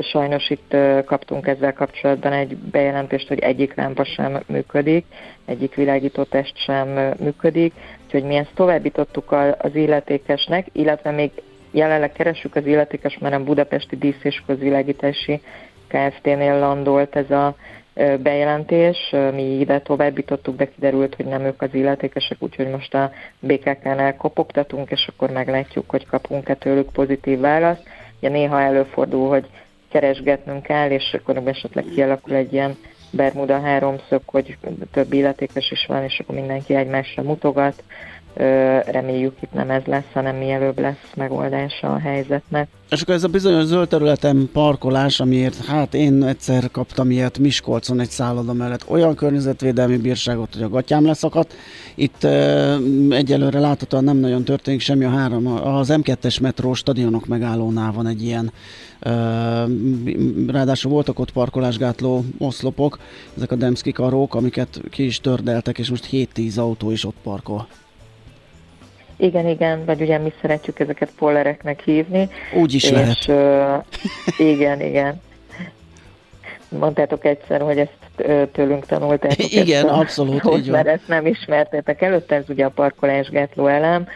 [0.00, 5.04] Sajnos itt kaptunk ezzel kapcsolatban egy bejelentést, hogy egyik lámpa sem működik,
[5.44, 7.72] egyik világító test sem működik,
[8.04, 11.30] úgyhogy mi ezt továbbítottuk az illetékesnek, illetve még
[11.70, 15.40] jelenleg keresünk az illetékes, mert a Budapesti Dísz és Közvilágítási
[15.88, 17.54] Kft-nél landolt ez a
[18.22, 24.16] bejelentés, mi ide továbbítottuk, de kiderült, hogy nem ők az illetékesek, úgyhogy most a BKK-nál
[24.16, 27.82] kopogtatunk, és akkor meglátjuk, hogy kapunk-e tőlük pozitív választ.
[28.18, 29.46] Ugye néha előfordul, hogy
[29.88, 32.76] keresgetnünk kell, és akkor esetleg kialakul egy ilyen
[33.10, 34.56] Bermuda háromszög, hogy
[34.92, 37.82] több illetékes is van, és akkor mindenki egymásra mutogat,
[38.86, 42.68] reméljük itt nem ez lesz, hanem mielőbb lesz megoldása a helyzetnek.
[42.90, 48.00] És akkor ez a bizonyos zöld területen parkolás, amiért hát én egyszer kaptam ilyet Miskolcon
[48.00, 51.54] egy szálloda mellett olyan környezetvédelmi bírságot, hogy a gatyám leszakadt.
[51.94, 52.76] Itt e,
[53.10, 55.46] egyelőre láthatóan nem nagyon történik semmi a három.
[55.46, 58.52] Az M2-es metró stadionok megállónál van egy ilyen
[59.00, 59.10] e,
[60.46, 62.98] ráadásul voltak ott parkolásgátló oszlopok,
[63.36, 67.66] ezek a Demszki karók, amiket ki is tördeltek, és most 7-10 autó is ott parkol.
[69.16, 72.28] Igen, igen, vagy ugye mi szeretjük ezeket pollereknek hívni.
[72.54, 73.84] Úgy is és, lehet.
[74.38, 75.20] Uh, igen, igen.
[76.68, 79.52] Mondtátok egyszer, hogy ezt tőlünk tanultátok.
[79.52, 84.06] Igen, ezt, abszolút, hogy így Mert ezt nem ismertétek előtte, ez ugye a parkolásgátló elem,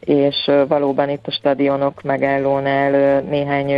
[0.00, 3.72] és valóban itt a stadionok megállónál néhány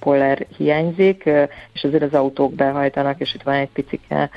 [0.00, 1.30] poller hiányzik,
[1.72, 4.30] és azért az autók behajtanak, és itt van egy picike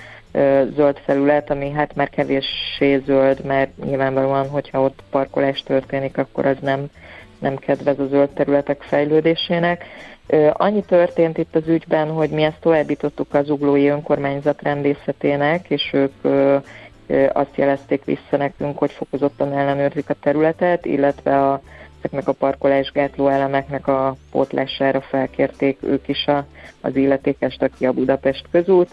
[0.75, 6.57] zöld felület, ami hát már kevéssé zöld, mert nyilvánvalóan, hogyha ott parkolás történik, akkor az
[6.61, 6.85] nem,
[7.39, 9.85] nem kedvez a zöld területek fejlődésének.
[10.51, 16.13] Annyi történt itt az ügyben, hogy mi ezt továbbítottuk az uglói önkormányzat rendészetének, és ők
[17.33, 21.61] azt jelezték vissza nekünk, hogy fokozottan ellenőrzik a területet, illetve a,
[21.97, 26.45] ezeknek a parkolásgátló elemeknek a pótlására felkérték ők is a,
[26.81, 28.89] az illetékest, aki a Budapest közút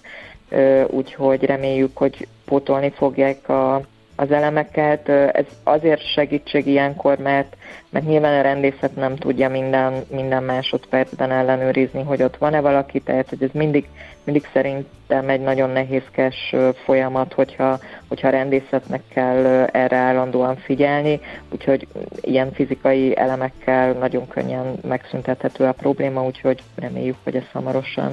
[0.86, 3.82] úgyhogy reméljük, hogy pótolni fogják a,
[4.16, 5.08] az elemeket.
[5.08, 7.56] Ez azért segítség ilyenkor, mert,
[7.90, 13.28] mert nyilván a rendészet nem tudja minden, minden másodpercben ellenőrizni, hogy ott van-e valaki, tehát
[13.28, 13.88] hogy ez mindig,
[14.24, 16.54] mindig szerintem egy nagyon nehézkes
[16.84, 17.78] folyamat, hogyha,
[18.08, 21.86] hogyha a rendészetnek kell erre állandóan figyelni, úgyhogy
[22.20, 28.12] ilyen fizikai elemekkel nagyon könnyen megszüntethető a probléma, úgyhogy reméljük, hogy ez hamarosan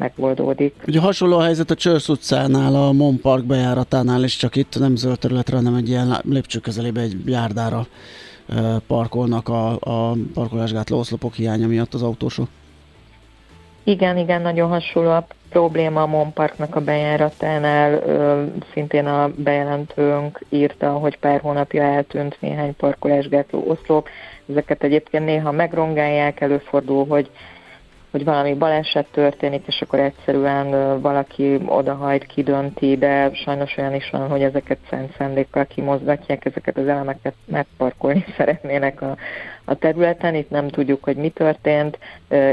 [0.00, 0.74] megoldódik.
[0.86, 4.96] Ugye hasonló a helyzet a Csörsz utcánál, a Mon Park bejáratánál is, csak itt nem
[4.96, 7.86] zöld területre, hanem egy ilyen lépcső közelébe egy járdára
[8.86, 12.48] parkolnak a, a parkolásgátló oszlopok hiánya miatt az autósok.
[13.84, 18.02] Igen, igen, nagyon hasonló a probléma a Mon Parknak a bejáratánál.
[18.72, 24.08] Szintén a bejelentőnk írta, hogy pár hónapja eltűnt néhány parkolásgátló oszlop.
[24.48, 27.30] Ezeket egyébként néha megrongálják, előfordul, hogy
[28.10, 34.28] hogy valami baleset történik, és akkor egyszerűen valaki odahajt, kidönti, de sajnos olyan is van,
[34.28, 39.16] hogy ezeket szent szándékkal kimozgatják, ezeket az elemeket megparkolni szeretnének a,
[39.64, 40.34] a területen.
[40.34, 41.98] Itt nem tudjuk, hogy mi történt.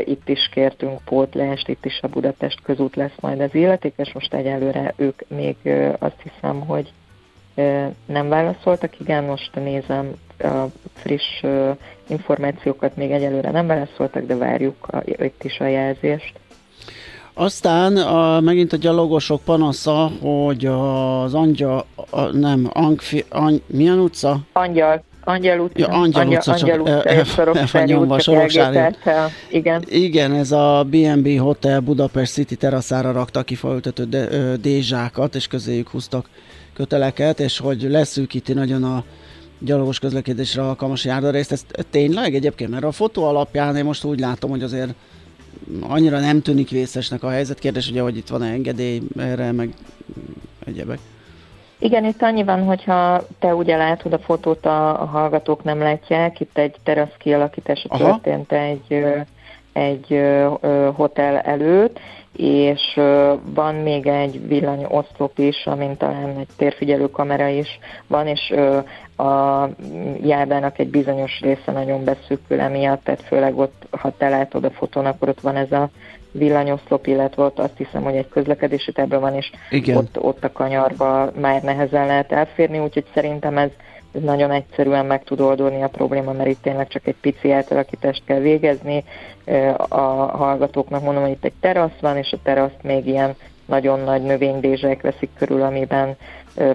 [0.03, 4.13] Itt is kértünk pótlást, itt is a Budapest közút lesz majd az illetékes.
[4.13, 5.55] Most egyelőre ők még
[5.99, 6.93] azt hiszem, hogy
[8.05, 8.99] nem válaszoltak.
[8.99, 11.43] Igen, most nézem a friss
[12.07, 16.33] információkat még egyelőre nem válaszoltak, de várjuk a, itt is a jelzést.
[17.33, 24.39] Aztán a, megint a gyalogosok panasza, hogy az Angya, a, nem, Angfi, Any, milyen utca?
[24.53, 27.27] Angyal, Angyal utca, ja, Angyal utca, Angyal, Angyal utca és
[28.23, 29.83] Soroksári utca, igen.
[29.87, 34.05] Igen, ez a B&B Hotel Budapest City teraszára raktak ki faültető
[34.61, 36.29] dézsákat, és közéjük húztak
[36.77, 39.03] köteleket, és hogy leszűkíti nagyon a
[39.59, 41.51] gyalogos közlekedésre alkalmas járdarészt.
[41.51, 44.93] Ez tényleg egyébként, mert a fotó alapján én most úgy látom, hogy azért
[45.81, 47.59] annyira nem tűnik vészesnek a helyzet.
[47.59, 49.73] Kérdés ugye, hogy itt van-e engedély erre, meg
[50.65, 50.99] egyebek.
[51.79, 56.39] Igen, itt annyi van, hogyha te ugye látod a fotót, a, a hallgatók nem látják,
[56.39, 58.03] itt egy terasz kialakítása Aha.
[58.03, 59.05] történt egy,
[59.73, 60.21] egy
[60.93, 61.99] hotel előtt,
[62.37, 62.99] és
[63.53, 68.53] van még egy villanyoszlop is, amint talán egy térfigyelő kamera is van, és
[69.17, 69.65] a
[70.23, 75.05] járdának egy bizonyos része nagyon beszűkül emiatt, tehát főleg ott, ha te látod a fotón,
[75.05, 75.89] akkor ott van ez a
[76.31, 79.97] villanyoszlop, illetve ott azt hiszem, hogy egy közlekedési ebből van, és Igen.
[79.97, 83.69] Ott, ott a kanyarba már nehezen lehet elférni, úgyhogy szerintem ez,
[84.11, 88.21] ez nagyon egyszerűen meg tud oldódni a probléma, mert itt tényleg csak egy pici átalakítást
[88.25, 89.03] kell végezni.
[89.87, 90.01] A
[90.37, 93.35] hallgatóknak mondom, hogy itt egy terasz van, és a teraszt még ilyen
[93.65, 96.15] nagyon nagy növénydézsek veszik körül, amiben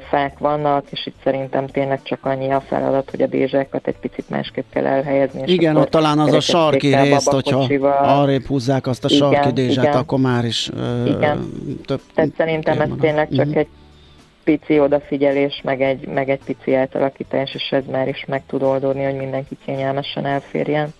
[0.09, 4.31] fák vannak, és itt szerintem tényleg csak annyi a feladat, hogy a dézsákat egy picit
[4.31, 5.43] másképp kell elhelyezni.
[5.47, 9.85] Igen, ott talán az a sarki részt, hogyha arrébb húzzák azt a sarki igen, dézsát,
[9.85, 9.97] igen.
[9.97, 10.71] akkor már is
[11.07, 11.53] igen.
[11.87, 13.57] több Tehát szerintem ez tényleg csak uh-huh.
[13.57, 13.69] egy
[14.45, 19.05] pici odafigyelés, meg egy, meg egy pici átalakítás, és ez már is meg tud oldódni,
[19.05, 20.95] hogy mindenki kényelmesen elférjen.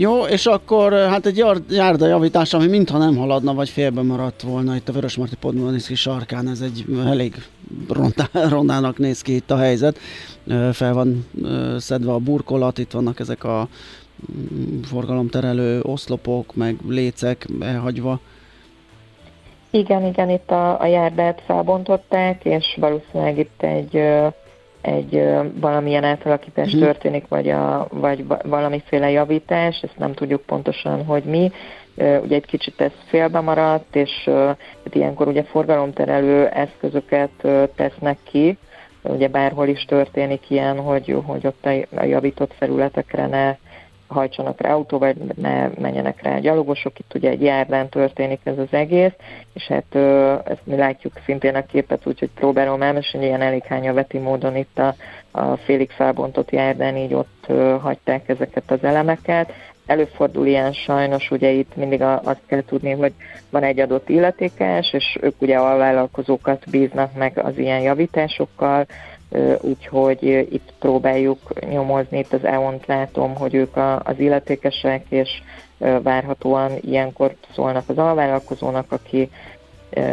[0.00, 4.76] Jó, és akkor hát egy járda javítás, ami mintha nem haladna, vagy félbe maradt volna
[4.76, 7.34] itt a Vörösmarty Podmaniszki sarkán, ez egy elég
[7.88, 9.98] rondá, rondának néz ki itt a helyzet.
[10.72, 11.26] Fel van
[11.78, 13.68] szedve a burkolat, itt vannak ezek a
[14.32, 18.20] mm, forgalomterelő oszlopok, meg lécek elhagyva.
[19.70, 24.02] Igen, igen, itt a, a járdát felbontották, és valószínűleg itt egy
[24.80, 25.24] egy
[25.60, 26.82] valamilyen átalakítás uh-huh.
[26.82, 31.52] történik, vagy, a, vagy valamiféle javítás, ezt nem tudjuk pontosan, hogy mi.
[31.96, 34.10] Ugye egy kicsit ez félbe maradt, és
[34.84, 37.30] hát ilyenkor ugye forgalomterelő eszközöket
[37.74, 38.58] tesznek ki,
[39.02, 43.56] ugye bárhol is történik ilyen, hogy, hogy ott a javított felületekre ne
[44.08, 46.98] hajtsanak rá autó, ne menjenek rá gyalogosok.
[46.98, 49.12] Itt ugye egy járdán történik ez az egész,
[49.54, 49.94] és hát
[50.44, 54.94] ezt mi látjuk szintén a képet, úgyhogy próbálom elmesélni, ilyen elég hányaveti módon itt a,
[55.30, 57.46] a félig felbontott járdán így ott
[57.80, 59.52] hagyták ezeket az elemeket.
[59.86, 63.12] Előfordul ilyen sajnos, ugye itt mindig azt kell tudni, hogy
[63.50, 68.86] van egy adott illetékes, és ők ugye a vállalkozókat bíznak meg az ilyen javításokkal,
[69.60, 75.42] úgyhogy itt próbáljuk nyomozni, itt az EON-t látom, hogy ők az illetékesek, és
[76.02, 79.30] várhatóan ilyenkor szólnak az alvállalkozónak, aki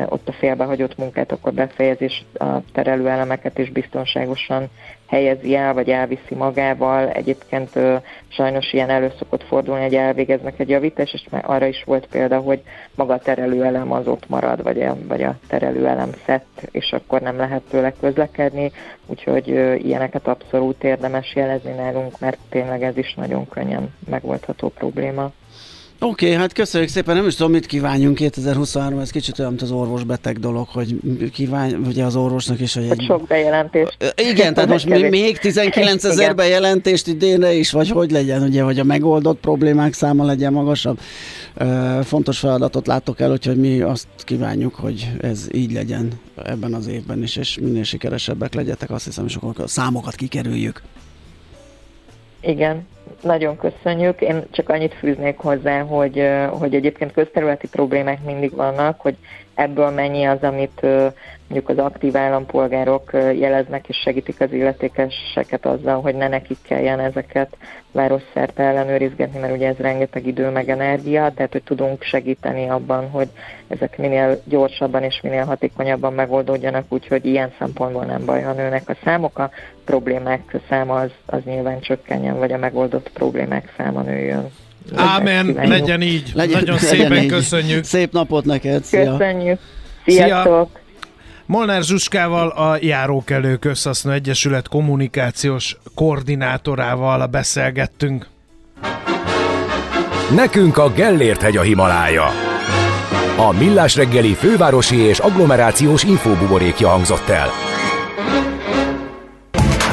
[0.05, 4.69] ott a félbehagyott munkát akkor befejezés a terelőelemeket is biztonságosan
[5.07, 7.09] helyezi el, vagy elviszi magával.
[7.09, 7.79] Egyébként
[8.27, 12.39] sajnos ilyen elő szokott fordulni, hogy elvégeznek egy javítást, és már arra is volt példa,
[12.39, 12.61] hogy
[12.95, 17.37] maga a terelőelem az ott marad, vagy a, vagy a terelőelem szett, és akkor nem
[17.37, 18.71] lehet tőle közlekedni,
[19.05, 19.47] úgyhogy
[19.85, 25.31] ilyeneket abszolút érdemes jelezni nálunk, mert tényleg ez is nagyon könnyen megoldható probléma.
[26.05, 29.63] Oké, okay, hát köszönjük szépen, nem is tudom, mit kívánjunk 2023, ez kicsit olyan, mint
[29.63, 30.95] az orvos beteg dolog, hogy
[31.33, 33.01] kívánj, ugye az orvosnak is, hogy egy...
[33.01, 33.97] Sok bejelentést.
[34.15, 38.83] Igen, tehát most még 19 ezer bejelentést idénre is, vagy hogy legyen, ugye, hogy a
[38.83, 40.99] megoldott problémák száma legyen magasabb.
[42.03, 46.11] Fontos feladatot látok el, úgyhogy mi azt kívánjuk, hogy ez így legyen
[46.43, 50.81] ebben az évben is, és minél sikeresebbek legyetek, azt hiszem, és akkor a számokat kikerüljük.
[52.45, 52.87] Igen,
[53.21, 54.21] nagyon köszönjük.
[54.21, 59.15] Én csak annyit fűznék hozzá, hogy, hogy egyébként közterületi problémák mindig vannak, hogy
[59.55, 60.85] ebből mennyi az, amit
[61.47, 67.57] mondjuk az aktív állampolgárok jeleznek és segítik az illetékeseket azzal, hogy ne nekik kelljen ezeket
[67.91, 73.27] városszerte ellenőrizgetni, mert ugye ez rengeteg idő meg energia, tehát hogy tudunk segíteni abban, hogy
[73.67, 78.95] ezek minél gyorsabban és minél hatékonyabban megoldódjanak, úgyhogy ilyen szempontból nem baj, ha nőnek a
[79.03, 79.49] számok, a
[79.85, 84.49] problémák száma az, az nyilván csökkenjen, vagy a megoldott problémák száma nőjön.
[84.95, 86.31] Ámen, legyen így.
[86.33, 87.29] Legyen, Nagyon legyen szépen így.
[87.29, 87.83] köszönjük.
[87.83, 88.83] Szép napot neked.
[88.83, 89.17] Szia.
[89.17, 89.59] Köszönjük.
[90.05, 90.69] Sziasztok.
[90.73, 90.84] Szia.
[91.47, 98.27] Molnár Zsuskával, a Járókelő Közhasznú Egyesület kommunikációs koordinátorával beszélgettünk.
[100.35, 102.25] Nekünk a Gellért hegy a Himalája.
[103.37, 107.49] A Millás reggeli fővárosi és agglomerációs infóbuborékja hangzott el.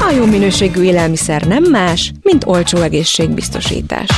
[0.09, 4.09] A jó minőségű élelmiszer nem más, mint olcsó egészségbiztosítás.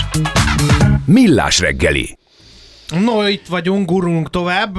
[1.04, 2.16] Millás reggeli
[3.02, 4.78] No, itt vagyunk, gurulunk tovább.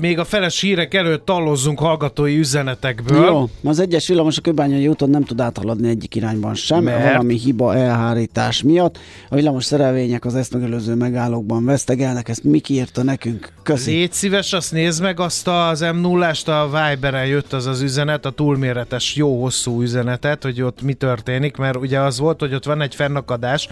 [0.00, 3.24] Még a feles hírek előtt tallozzunk hallgatói üzenetekből.
[3.24, 7.34] Jó, az egyes villamos a Kőbányai úton nem tud áthaladni egyik irányban sem, mert valami
[7.34, 8.98] hiba elhárítás miatt.
[9.28, 13.52] A villamos szerelvények az ezt megelőző megállókban vesztegelnek, ezt Miki írta nekünk.
[13.62, 13.90] Köszi.
[13.90, 18.26] Légy szíves, azt nézd meg azt az m 0 a Viberen jött az az üzenet,
[18.26, 22.64] a túlméretes, jó hosszú üzenetet, hogy ott mi történik, mert ugye az volt, hogy ott
[22.64, 23.68] van egy fennakadás,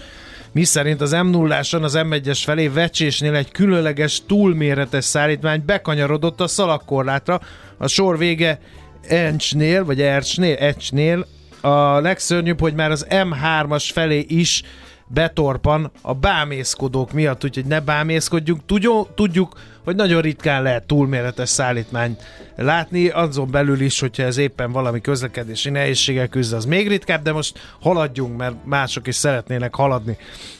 [0.55, 6.47] mi szerint az m 0 az M1-es felé vecsésnél egy különleges túlméretes szállítmány bekanyarodott a
[6.47, 7.41] szalakkorlátra,
[7.77, 8.59] a sor vége
[9.07, 11.27] Encsnél, vagy Ercsnél, Ecsnél,
[11.61, 14.63] a legszörnyűbb, hogy már az M3-as felé is
[15.07, 18.65] betorpan a bámészkodók miatt, úgyhogy ne bámészkodjunk.
[18.65, 19.53] Tudjuk, tudjuk,
[19.85, 22.17] hogy nagyon ritkán lehet túlméretes szállítmány
[22.55, 27.31] látni, azon belül is, hogyha ez éppen valami közlekedési nehézséggel küzd, az még ritkább, de
[27.31, 30.17] most haladjunk, mert mások is szeretnének haladni.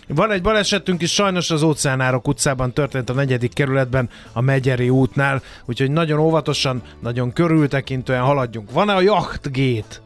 [0.07, 5.41] Van egy balesetünk is, sajnos az óceánárok utcában történt a negyedik kerületben, a Megyeri útnál,
[5.65, 8.71] úgyhogy nagyon óvatosan, nagyon körültekintően haladjunk.
[8.71, 10.03] Van-e a Yachtgate?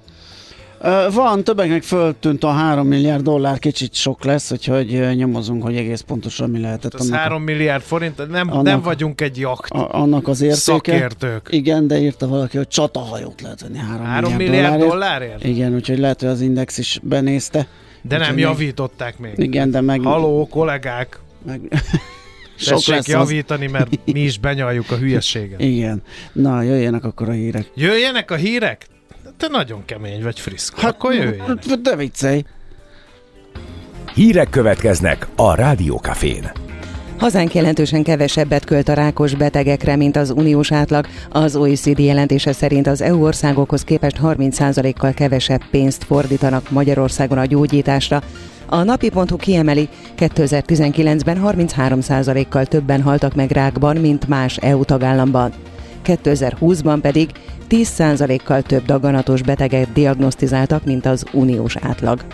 [1.14, 6.50] Van, többeknek föltűnt a 3 milliárd dollár, kicsit sok lesz, úgyhogy nyomozunk, hogy egész pontosan
[6.50, 6.94] mi lehetett.
[6.94, 10.60] Az 3 milliárd forint, nem, annak, nem vagyunk egy jakt a, annak az értéke.
[10.60, 11.48] Szakértők.
[11.52, 14.92] Igen, de írta valaki, hogy csatahajót lehet venni 3, 3 milliárd, milliárd dollárért.
[14.92, 15.44] dollárért?
[15.44, 17.68] Igen, úgyhogy lehet, hogy az Index is benézte.
[18.02, 19.34] De nem javították még.
[19.38, 20.02] Igen, de meg...
[20.02, 21.20] Haló, kollégák!
[21.46, 21.62] Meg...
[22.56, 23.72] Sok lesz javítani, az...
[23.72, 25.62] mert mi is benyaljuk a hülyeséget.
[25.62, 26.02] Igen.
[26.34, 27.72] Na, jöjjenek akkor a hírek.
[27.76, 28.86] Jöjjenek a hírek?
[29.40, 30.82] Te nagyon kemény vagy, friszkó.
[30.82, 31.60] Hát, Akkor jöjjön.
[31.82, 32.44] De viccelj.
[34.14, 36.52] Hírek következnek a Rádiókafén.
[37.18, 41.08] Hazánk jelentősen kevesebbet költ a rákos betegekre, mint az uniós átlag.
[41.30, 48.22] Az OECD jelentése szerint az EU országokhoz képest 30%-kal kevesebb pénzt fordítanak Magyarországon a gyógyításra.
[48.66, 55.54] A napi.hu kiemeli, 2019-ben 33%-kal többen haltak meg rákban, mint más EU tagállamban.
[56.10, 57.30] 2020-ban pedig
[57.70, 62.26] 10%-kal több daganatos beteget diagnosztizáltak, mint az uniós átlag.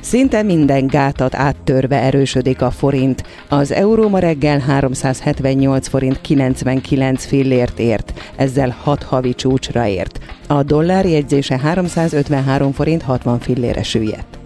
[0.00, 3.24] Szinte minden gátat áttörve erősödik a forint.
[3.48, 10.18] Az euró ma reggel 378 forint 99 fillért ért, ezzel 6 havi csúcsra ért.
[10.46, 14.39] A dollár jegyzése 353 forint 60 fillére süllyedt.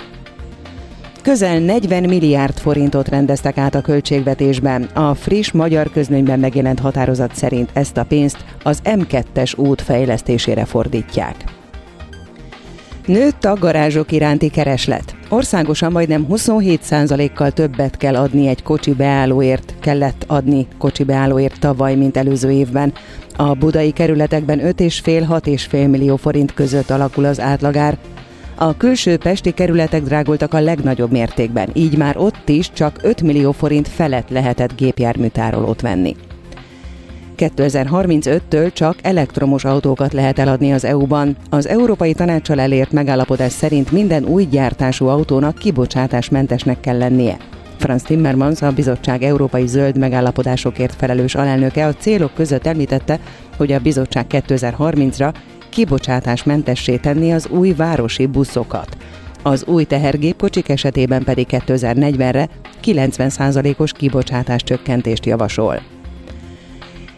[1.25, 4.83] Közel 40 milliárd forintot rendeztek át a költségvetésben.
[4.83, 11.45] A friss magyar közlönyben megjelent határozat szerint ezt a pénzt az M2-es út fejlesztésére fordítják.
[13.07, 15.17] Nőtt a garázsok iránti kereslet.
[15.29, 22.17] Országosan majdnem 27%-kal többet kell adni egy kocsi beállóért, kellett adni kocsi beállóért tavaly, mint
[22.17, 22.93] előző évben.
[23.37, 27.99] A budai kerületekben 5,5-6,5 millió forint között alakul az átlagár,
[28.55, 33.53] a külső pesti kerületek drágultak a legnagyobb mértékben, így már ott is csak 5 millió
[33.53, 36.17] forint felett lehetett gépjárműtárolót venni.
[37.37, 41.37] 2035-től csak elektromos autókat lehet eladni az EU-ban.
[41.51, 47.37] Az Európai Tanácssal elért megállapodás szerint minden új gyártású autónak kibocsátásmentesnek kell lennie.
[47.79, 53.19] Franz Timmermans, a bizottság európai zöld megállapodásokért felelős alelnöke a célok között említette,
[53.57, 55.35] hogy a bizottság 2030-ra
[55.75, 58.97] kibocsátásmentessé tenni az új városi buszokat.
[59.43, 62.49] Az új tehergépkocsik esetében pedig 2040-re
[62.85, 65.83] 90%-os kibocsátás csökkentést javasol.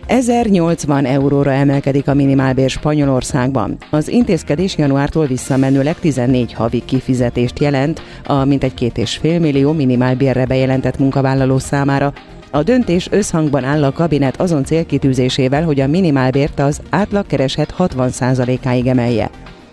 [0.07, 3.77] 1080 euróra emelkedik a minimálbér Spanyolországban.
[3.91, 10.47] Az intézkedés januártól visszamenőleg 14 havi kifizetést jelent a mintegy két és fél millió minimálbérre
[10.47, 12.13] bejelentett munkavállaló számára,
[12.51, 19.31] a döntés összhangban áll a kabinet azon célkitűzésével, hogy a minimálbért az átlagkereset 60%-áig emelje.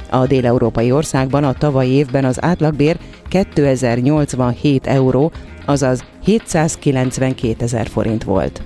[0.09, 2.97] A déleurópai országban a tavalyi évben az átlagbér
[3.27, 5.31] 2087 euró,
[5.65, 8.61] azaz 792 ezer forint volt.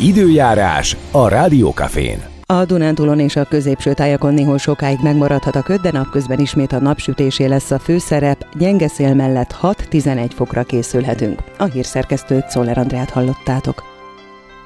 [0.00, 2.35] Időjárás a Rádiókafén.
[2.48, 6.80] A Dunántúlon és a középső tájakon néhol sokáig megmaradhat a köd, de napközben ismét a
[6.80, 11.42] napsütésé lesz a főszerep, gyenge szél mellett 6-11 fokra készülhetünk.
[11.58, 13.82] A hírszerkesztőt Szoller Andrát hallottátok.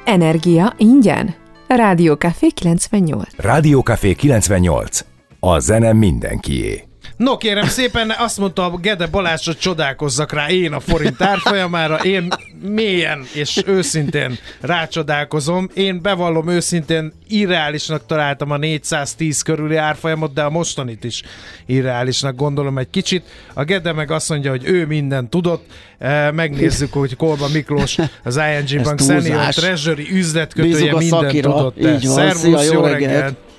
[0.04, 1.34] Energia ingyen?
[1.66, 3.28] Rádiókafé 98.
[3.36, 5.00] Rádiókafé 98.
[5.40, 6.89] A zene mindenkié.
[7.20, 11.96] No kérem szépen, azt mondta a Gede Balázs, hogy csodálkozzak rá én a forint árfolyamára,
[11.96, 12.28] én
[12.62, 15.68] mélyen és őszintén rácsodálkozom.
[15.74, 21.22] Én bevallom őszintén, irreálisnak találtam a 410 körüli árfolyamot, de a mostanit is
[21.66, 23.24] irreálisnak gondolom egy kicsit.
[23.54, 25.66] A Gede meg azt mondja, hogy ő minden tudott.
[25.98, 31.76] E, megnézzük, hogy Kolba Miklós, az ING Bank Senior Treasury üzletkötője minden tudott.
[32.02, 33.12] Szervusz, jó reggelt!
[33.12, 33.49] reggelt.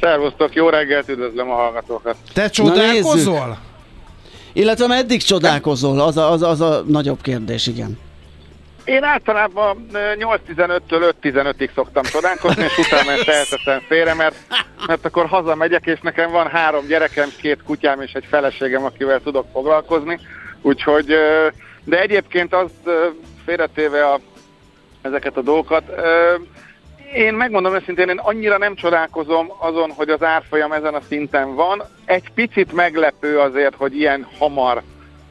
[0.00, 2.16] Szervusztok, jó reggelt, üdvözlöm a hallgatókat.
[2.34, 3.58] Te csodálkozol?
[4.52, 6.00] Illetve meddig csodálkozol?
[6.00, 7.98] Az a, az, az a nagyobb kérdés, igen.
[8.84, 14.34] Én általában 8-15-től 5-15-ig szoktam csodálkozni, és utána ezt elteszem félre, mert,
[14.86, 19.46] mert akkor hazamegyek, és nekem van három gyerekem, két kutyám és egy feleségem, akivel tudok
[19.52, 20.20] foglalkozni.
[20.62, 21.14] Úgyhogy,
[21.84, 22.70] de egyébként az
[23.44, 24.20] félretéve a,
[25.02, 25.82] ezeket a dolgokat,
[27.14, 31.82] én megmondom őszintén, én annyira nem csodálkozom azon, hogy az árfolyam ezen a szinten van.
[32.04, 34.82] Egy picit meglepő azért, hogy ilyen hamar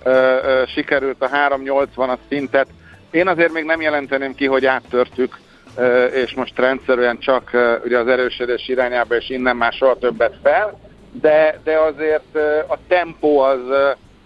[0.04, 0.10] ö,
[0.44, 2.68] ö, sikerült a 380-as szintet.
[3.12, 5.40] Én azért még nem jelenteném ki, hogy áttörtük,
[5.76, 10.36] ö, és most rendszerűen csak ö, ugye az erősödés irányába, és innen már soha többet
[10.44, 10.80] fel,
[11.12, 13.60] de, de azért ö, a tempó az,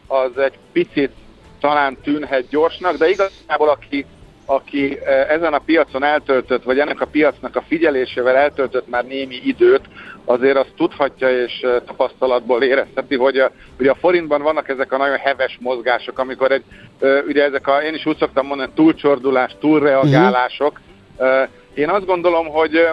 [0.07, 1.11] az egy picit
[1.59, 4.05] talán tűnhet gyorsnak, de igazából aki
[4.53, 9.41] aki eh, ezen a piacon eltöltött, vagy ennek a piacnak a figyelésével eltöltött már némi
[9.43, 9.81] időt,
[10.25, 14.97] azért azt tudhatja és eh, tapasztalatból érezheti, hogy a, ugye a forintban vannak ezek a
[14.97, 16.63] nagyon heves mozgások, amikor egy,
[16.99, 20.81] eh, ugye ezek a, én is úgy szoktam mondani, túlcsordulás, túlreagálások.
[21.17, 21.47] Uh-huh.
[21.73, 22.87] Én azt gondolom, hogy,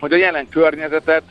[0.00, 1.22] hogy a jelen környezetet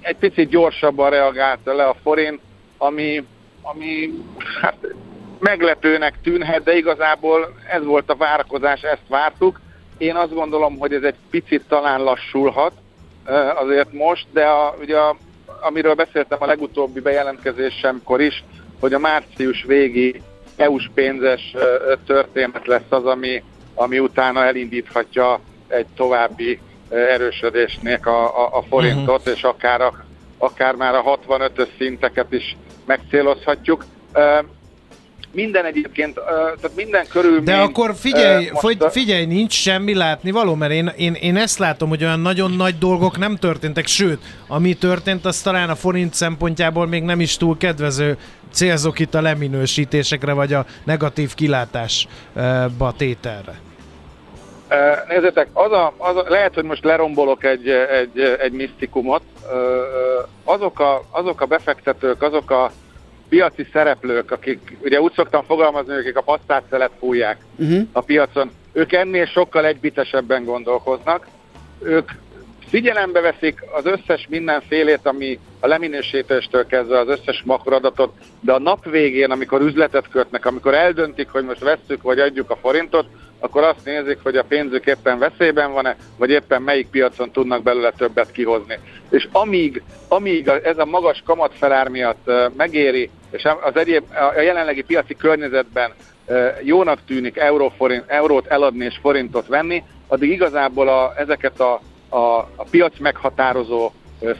[0.00, 2.40] egy picit gyorsabban reagálta le a forint,
[2.78, 3.24] ami,
[3.62, 4.10] ami
[4.60, 4.76] hát
[5.40, 9.60] meglepőnek tűnhet, de igazából ez volt a várakozás, ezt vártuk.
[9.98, 12.72] Én azt gondolom, hogy ez egy picit talán lassulhat
[13.54, 15.16] azért most, de a, ugye a,
[15.60, 18.44] amiről beszéltem a legutóbbi bejelentkezésemkor is,
[18.80, 20.22] hogy a március végi
[20.56, 21.54] EU-s pénzes
[22.06, 23.42] történet lesz az, ami,
[23.74, 26.60] ami utána elindíthatja egy további
[26.90, 29.34] erősödésnek a, a, a forintot, uh-huh.
[29.34, 30.04] és akár, a,
[30.38, 33.84] akár már a 65-ös szinteket is megcélozhatjuk
[35.32, 36.14] minden egyébként,
[36.60, 37.44] tehát minden körülmény...
[37.44, 41.88] De akkor figyelj, most, figyelj, nincs semmi látni való, mert én, én, én ezt látom,
[41.88, 46.86] hogy olyan nagyon nagy dolgok nem történtek, sőt, ami történt, az talán a forint szempontjából
[46.86, 48.16] még nem is túl kedvező
[48.52, 53.60] célzok itt a leminősítésekre, vagy a negatív kilátásba tételre.
[55.08, 59.22] Nézzétek, az a, az a, lehet, hogy most lerombolok egy, egy, egy misztikumot.
[60.44, 62.70] Azok a, azok a befektetők, azok a
[63.30, 67.82] piaci szereplők, akik, ugye úgy szoktam fogalmazni, akik a pasztátszelet fújják uh-huh.
[67.92, 71.26] a piacon, ők ennél sokkal egybitesebben gondolkoznak,
[71.82, 72.10] ők
[72.68, 78.90] figyelembe veszik az összes mindenfélét, ami a leminősítéstől kezdve az összes makradatot, de a nap
[78.90, 83.06] végén, amikor üzletet kötnek, amikor eldöntik, hogy most vesszük vagy adjuk a forintot,
[83.38, 87.90] akkor azt nézik, hogy a pénzük éppen veszélyben van-e, vagy éppen melyik piacon tudnak belőle
[87.90, 88.78] többet kihozni.
[89.10, 94.04] És amíg, amíg ez a magas kamatfelár miatt megéri, és az egyéb,
[94.36, 95.92] a jelenlegi piaci környezetben
[96.62, 102.38] jónak tűnik euró, forint, eurót eladni és forintot venni, addig igazából a, ezeket a, a,
[102.56, 103.92] a piac meghatározó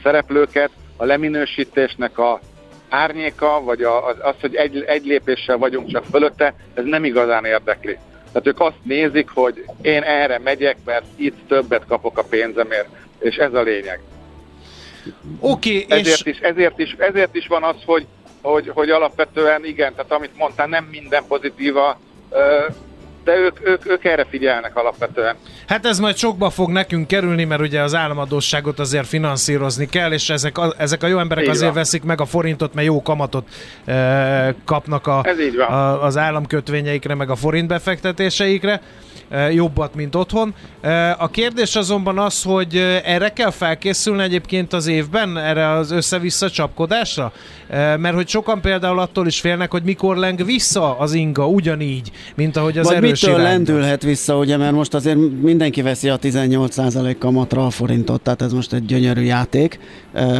[0.02, 2.40] szereplőket a leminősítésnek a
[2.88, 7.44] árnyéka, vagy a, az, az, hogy egy, egy lépéssel vagyunk csak fölötte, ez nem igazán
[7.44, 7.98] érdekli.
[8.32, 12.88] Tehát ők azt nézik, hogy én erre megyek, mert itt többet kapok a pénzemért,
[13.18, 14.00] és ez a lényeg.
[15.40, 16.32] Oké, okay, ezért, és...
[16.32, 18.06] is, ezért, is, ezért is van az, hogy,
[18.42, 21.98] hogy, hogy alapvetően igen, tehát amit mondtál, nem minden pozitíva
[23.24, 25.36] de ők, ők, ők erre figyelnek alapvetően.
[25.66, 30.30] Hát ez majd sokba fog nekünk kerülni, mert ugye az államadóságot azért finanszírozni kell, és
[30.30, 31.74] ezek a, ezek a jó emberek így azért van.
[31.74, 33.48] veszik meg a forintot, mert jó kamatot
[33.84, 35.24] e, kapnak a,
[35.68, 38.80] a, az államkötvényeikre, meg a forint befektetéseikre
[39.50, 40.54] jobbat, mint otthon.
[41.18, 47.32] A kérdés azonban az, hogy erre kell felkészülni egyébként az évben, erre az össze-vissza csapkodásra?
[47.68, 52.56] Mert hogy sokan például attól is félnek, hogy mikor leng vissza az inga ugyanígy, mint
[52.56, 53.50] ahogy az Vagy erős mitől irányba.
[53.50, 58.52] lendülhet vissza, ugye, mert most azért mindenki veszi a 18% kamatra a forintot, tehát ez
[58.52, 59.78] most egy gyönyörű játék.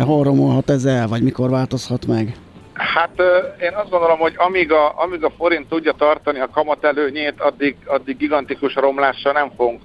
[0.04, 2.36] Hol romolhat ez el, vagy mikor változhat meg?
[2.74, 3.22] Hát
[3.60, 7.76] én azt gondolom, hogy amíg a, amíg a forint tudja tartani a kamat előnyét, addig,
[7.84, 9.80] addig gigantikus romlásra nem fogunk,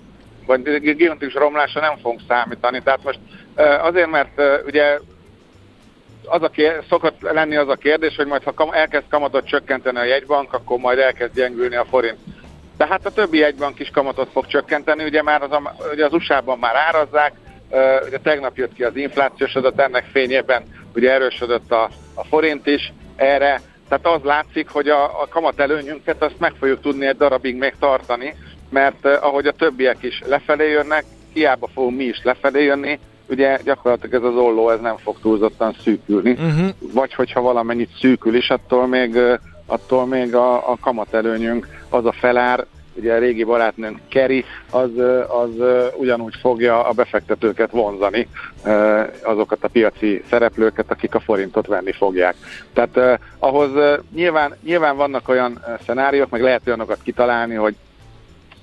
[0.46, 2.82] vagy gigantikus romlásra nem fogunk számítani.
[2.84, 3.20] Tehát most
[3.82, 5.00] azért, mert ugye
[6.26, 10.04] az a kér, szokott lenni az a kérdés, hogy majd ha elkezd kamatot csökkenteni a
[10.04, 12.18] jegybank, akkor majd elkezd gyengülni a forint.
[12.78, 15.58] De hát a többi jegybank is kamatot fog csökkenteni, ugye már az,
[15.94, 17.34] ugye az USA-ban már árazzák,
[18.08, 20.64] ugye tegnap jött ki az inflációs adat, ennek fényében
[20.96, 26.24] ugye erősödött a, a forint is erre, tehát az látszik, hogy a, a kamat előnyünket
[26.24, 28.36] azt meg fogjuk tudni egy darabig még tartani,
[28.70, 31.04] mert ahogy a többiek is lefelé jönnek,
[31.34, 33.00] hiába fogunk mi is lefelé jönni,
[33.30, 36.70] ugye gyakorlatilag ez az olló ez nem fog túlzottan szűkülni, uh-huh.
[36.94, 39.18] vagy hogyha valamennyit szűkül is, attól még,
[39.66, 42.66] attól még a, a kamat előnyünk az a felár,
[42.96, 44.90] ugye a régi barátnőnk Keri, az,
[45.28, 45.50] az
[45.98, 48.28] ugyanúgy fogja a befektetőket vonzani,
[49.24, 52.36] azokat a piaci szereplőket, akik a forintot venni fogják.
[52.74, 53.70] Tehát ahhoz
[54.14, 57.76] nyilván, nyilván vannak olyan szenáriók, meg lehet olyanokat kitalálni, hogy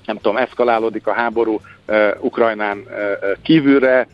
[0.07, 1.61] nem tudom, eszkalálódik a háború
[2.21, 2.85] Ukrajnán
[3.43, 4.09] kívülre,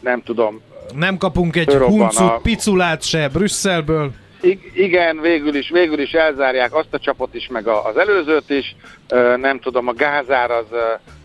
[0.00, 0.60] nem tudom.
[0.94, 4.10] Nem kapunk egy huncut, piculát se Brüsszelből.
[4.74, 8.76] Igen, végül is, végül is elzárják azt a csapot is, meg az előzőt is.
[9.36, 10.66] Nem tudom, a gázár az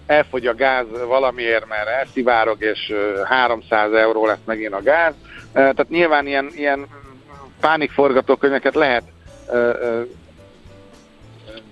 [0.06, 2.94] elfogy a gáz valamiért, mert elszivárog, és
[3.24, 5.14] 300 euró lesz megint a gáz.
[5.54, 6.88] Tehát nyilván ilyen, ilyen
[7.60, 9.04] pánikforgatókönyveket lehet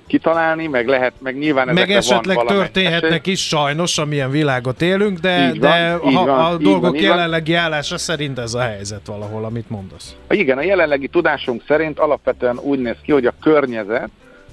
[0.09, 3.33] kitalálni, meg lehet, meg nyilván Meg esetleg van történhetnek esély.
[3.33, 7.61] is sajnos, amilyen világot élünk, de, van, de ha, van, a dolgok van, jelenlegi van.
[7.61, 10.15] állása szerint ez a helyzet valahol, amit mondasz.
[10.29, 14.09] Igen, a jelenlegi tudásunk szerint alapvetően úgy néz ki, hogy a környezet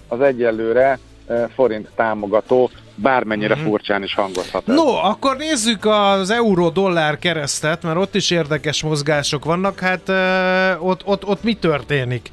[0.09, 0.99] az egyelőre
[1.55, 3.65] forint támogató, bármennyire mm-hmm.
[3.65, 4.67] furcsán is hangozhat.
[4.67, 9.79] No, akkor nézzük az euró-dollár keresztet, mert ott is érdekes mozgások vannak.
[9.79, 12.31] Hát uh, ott, ott, ott mi történik?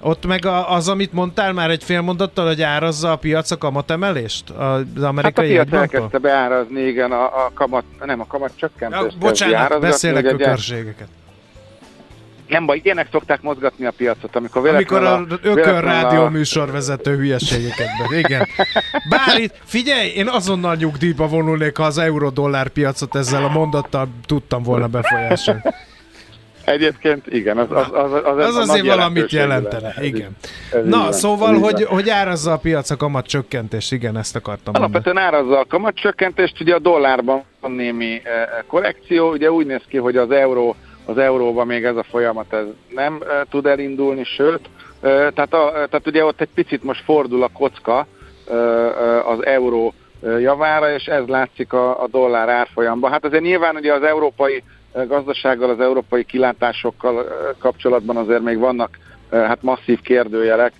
[0.00, 4.50] Ott meg az, amit mondtál már egy fél mondattal, hogy árazza a piac a kamatemelést?
[4.50, 9.02] Az amerikai hát a piac elkezdte beárazni, igen, a, a kamat, nem a kamat csökkentést.
[9.02, 11.08] Ja, bocsánat, beszélek a körségeket.
[12.48, 16.28] Nem baj, ilyenek szokták mozgatni a piacot, amikor Amikor a, a ökör rádió a...
[16.28, 18.18] műsorvezető hülyeségeket be.
[18.18, 18.46] Igen.
[19.08, 24.62] Bár itt, figyelj, én azonnal nyugdíjba vonulnék, ha az euró-dollár piacot ezzel a mondattal tudtam
[24.62, 25.62] volna befolyásolni.
[26.70, 30.36] Egyébként igen, az, az, az, az, az azért valamit jelentene, igen.
[30.72, 34.74] Ez Na, így szóval, hogy, hogy árazza a piac a kamat csökkentés, igen, ezt akartam
[34.76, 35.36] Alapvetően mondani.
[35.36, 39.96] árazza a kamat csökkentést, ugye a dollárban van némi e, korrekció, ugye úgy néz ki,
[39.96, 42.64] hogy az euró az euróban még ez a folyamat ez
[42.94, 44.60] nem e, tud elindulni, sőt,
[45.00, 48.06] e, tehát, a, tehát ugye ott egy picit most fordul a kocka
[48.48, 49.94] e, e, az euró
[50.40, 53.10] javára, és ez látszik a, a dollár árfolyamban.
[53.10, 54.62] Hát azért nyilván ugye az európai
[54.92, 57.26] gazdasággal, az európai kilátásokkal
[57.58, 58.98] kapcsolatban azért még vannak
[59.30, 60.72] hát masszív kérdőjelek,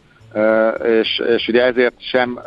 [0.85, 2.41] és, és ugye ezért sem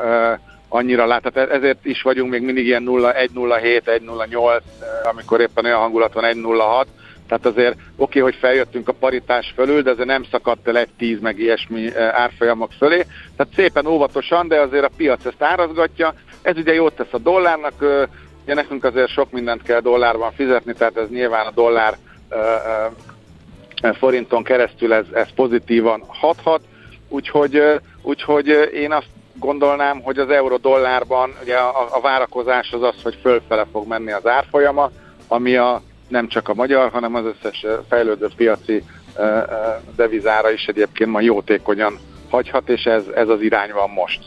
[0.67, 4.61] annyira lát, tehát ezért is vagyunk még mindig ilyen 1-0-7, 1-0-8,
[5.03, 6.85] amikor éppen olyan hangulat van 1-0-6,
[7.27, 10.89] tehát azért oké, okay, hogy feljöttünk a paritás fölül, de azért nem szakadt el egy
[10.97, 13.05] 10 meg ilyesmi árfolyamok fölé.
[13.35, 16.13] Tehát szépen óvatosan, de azért a piac ezt árazgatja.
[16.41, 18.07] Ez ugye jót tesz a dollárnak,
[18.43, 21.97] Ugye nekünk azért sok mindent kell dollárban fizetni, tehát ez nyilván a dollár
[23.99, 26.61] forinton keresztül ez, ez pozitívan hathat,
[27.09, 27.61] úgyhogy,
[28.01, 33.65] úgyhogy én azt gondolnám, hogy az euró-dollárban ugye a, a várakozás az az, hogy fölfele
[33.71, 34.91] fog menni az árfolyama,
[35.27, 38.83] ami a, nem csak a magyar, hanem az összes fejlődő piaci
[39.95, 44.19] devizára is egyébként ma jótékonyan hagyhat, és ez, ez az irány van most.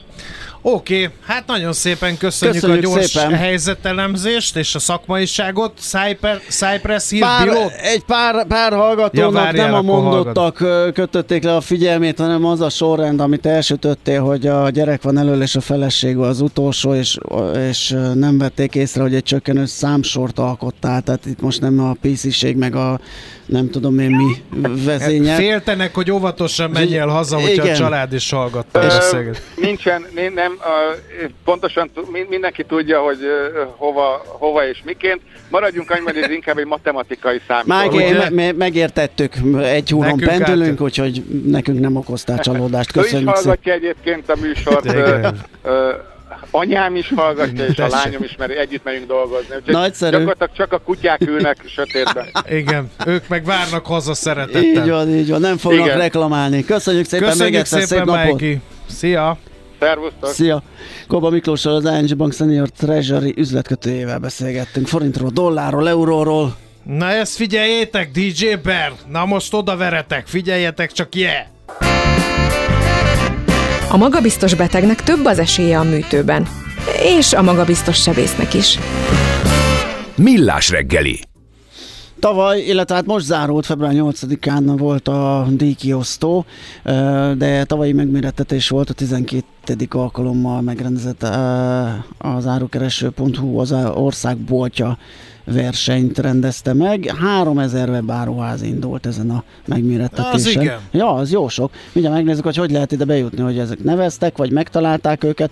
[0.69, 3.35] Oké, okay, hát nagyon szépen köszönjük, köszönjük a gyors szépen.
[3.35, 5.73] helyzetelemzést és a szakmaiságot.
[5.79, 7.49] Cyper, Cypress Hill pár,
[7.83, 10.95] Egy pár, pár hallgatónak ja, nem a mondottak hallgat.
[10.95, 15.43] kötötték le a figyelmét, hanem az a sorrend, amit elsütöttél, hogy a gyerek van elől
[15.43, 17.19] és a feleség az utolsó, és,
[17.69, 22.57] és nem vették észre, hogy egy csökkenő számsort alkottál, tehát itt most nem a PC-ség
[22.57, 23.01] meg a
[23.47, 25.35] nem tudom én mi vezénye.
[25.35, 27.75] Féltenek, hogy óvatosan menjél haza, hogyha Igen.
[27.75, 29.13] a család is hallgatta a
[29.57, 30.56] Nincsen, nem,
[31.45, 31.91] pontosan
[32.29, 33.19] mindenki tudja, hogy
[33.77, 35.21] hova, hova és miként.
[35.51, 38.19] Maradjunk annyi, hogy ez inkább egy matematikai számítás.
[38.19, 42.93] Meg, me, megértettük, egy húron pendülünk, úgyhogy nekünk nem okoztál csalódást.
[42.93, 44.85] Köszönjük ő is hallgatja egyébként a műsort
[46.51, 47.93] anyám is hallgatja, és Tessék.
[47.93, 49.55] a lányom is, mert együtt megyünk dolgozni.
[49.57, 50.11] Úgyhogy Nagyszerű.
[50.11, 52.27] Gyakorlatilag csak a kutyák ülnek sötétben.
[52.49, 54.63] Igen, ők meg várnak haza szeretettel.
[54.63, 55.99] Így van, így van, nem fognak Igen.
[55.99, 56.65] reklamálni.
[56.65, 58.41] Köszönjük szépen, Köszönjük még egyszer, szépen, szép napot.
[58.41, 58.61] Mikey.
[58.89, 59.39] Szia!
[59.79, 60.31] Szervusztok!
[60.31, 60.63] Szia!
[61.09, 66.57] Koba Miklóssal az ING Bank Senior Treasury üzletkötőjével beszélgettünk forintról, dollárról, euróról.
[66.83, 68.93] Na ezt figyeljétek, DJ Bear!
[69.11, 71.47] Na most oda veretek, figyeljetek csak, yeah!
[73.91, 76.49] A magabiztos betegnek több az esélye a műtőben.
[77.03, 78.79] És a magabiztos sebésznek is.
[80.17, 81.21] Millás reggeli.
[82.21, 86.45] Tavaly, illetve hát most zárult, február 8-án volt a díjkiosztó,
[87.37, 89.45] de tavalyi megmérettetés volt a 12.
[89.91, 91.23] alkalommal megrendezett
[92.19, 94.99] az árukereső.hu az ország boltja
[95.45, 97.15] versenyt rendezte meg.
[97.19, 100.33] 3000 webáruház indult ezen a megmérettetésen.
[100.33, 100.79] Az igen.
[100.91, 101.71] Ja, az jó sok.
[101.93, 105.51] Mindjárt megnézzük, hogy hogy lehet ide bejutni, hogy ezek neveztek, vagy megtalálták őket.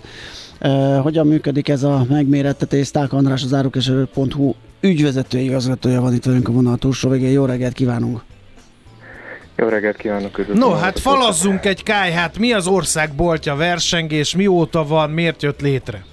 [0.61, 2.87] Uh, hogyan működik ez a megmérettetés?
[2.87, 4.53] Szták András az árukeső.hu
[4.85, 7.31] ügyvezető igazgatója van itt velünk a vonal túlsó végén.
[7.31, 8.21] Jó reggelt kívánunk!
[9.55, 10.53] Jó reggelt kívánok!
[10.53, 12.37] No, hát falazzunk egy kájhát.
[12.37, 14.35] Mi az ország boltja versengés?
[14.35, 15.09] Mióta van?
[15.09, 16.03] Miért jött létre?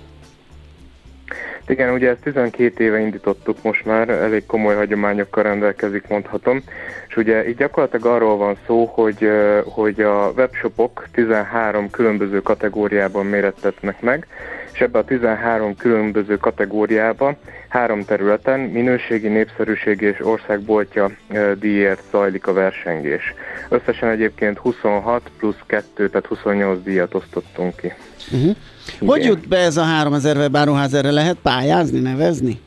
[1.67, 6.63] Igen, ugye ezt 12 éve indítottuk most már, elég komoly hagyományokkal rendelkezik, mondhatom.
[7.09, 9.29] És ugye így gyakorlatilag arról van szó, hogy,
[9.65, 14.27] hogy a webshopok 13 különböző kategóriában mérettetnek meg,
[14.73, 17.37] és ebbe a 13 különböző kategóriába
[17.69, 21.11] három területen minőségi, népszerűségi és országboltja
[21.59, 23.35] díjért zajlik a versengés.
[23.69, 27.93] Összesen egyébként 26 plusz 2, tehát 28 díjat osztottunk ki.
[28.33, 28.57] Uh-huh.
[29.01, 32.61] Hogy jut be ez a 3000 webáruház, erre lehet pályázni, nevezni?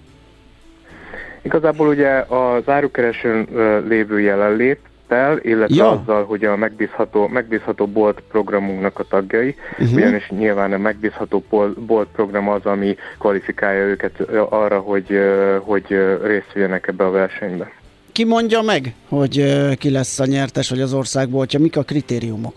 [1.42, 3.48] Igazából ugye az árukeresőn
[3.88, 4.80] lévő jelenlét,
[5.16, 5.92] el, illetve ja.
[5.92, 9.94] azzal, hogy a megbízható, megbízható bolt programunknak a tagjai, uh-huh.
[9.94, 11.44] ugyanis nyilván a megbízható
[11.78, 15.20] bolt program az, ami kvalifikálja őket arra, hogy,
[15.60, 15.86] hogy
[16.24, 17.72] részt vegyenek ebbe a versenybe.
[18.12, 19.44] Ki mondja meg, hogy
[19.78, 21.60] ki lesz a nyertes, vagy az országboltja?
[21.60, 22.56] Mik a kritériumok?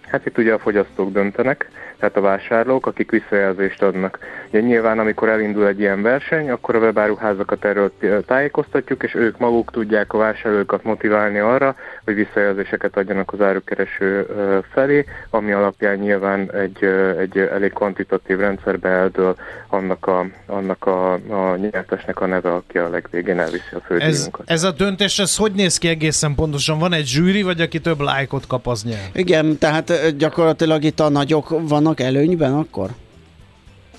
[0.00, 1.70] Hát itt ugye a fogyasztók döntenek,
[2.04, 4.18] tehát a vásárlók, akik visszajelzést adnak.
[4.48, 7.92] Ugye nyilván, amikor elindul egy ilyen verseny, akkor a webáruházakat erről
[8.26, 14.26] tájékoztatjuk, és ők maguk tudják a vásárlókat motiválni arra, hogy visszajelzéseket adjanak az árukereső
[14.72, 16.84] felé, ami alapján nyilván egy,
[17.18, 19.36] egy elég kvantitatív rendszerbe eldől
[19.68, 24.42] annak a, annak a, a nyertesnek a neve, aki a legvégén elviszi a fődíjunkat.
[24.46, 26.78] Ez, ez a döntés, ez hogy néz ki egészen pontosan?
[26.78, 29.10] Van egy zsűri, vagy aki több lájkot kap, az nyer?
[29.12, 32.90] Igen, tehát gyakorlatilag itt a nagyok vannak előnyben akkor?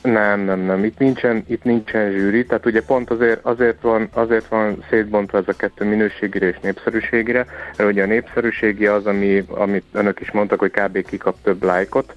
[0.06, 0.84] Nem, nem, nem.
[0.84, 5.48] Itt nincsen, itt nincsen zsűri, tehát ugye pont azért, azért, van, azért van szétbontva ez
[5.48, 7.46] a kettő minőségére és népszerűségére,
[7.78, 11.06] mert ugye a népszerűségi az, ami, amit önök is mondtak, hogy kb.
[11.06, 12.14] kikap több lájkot,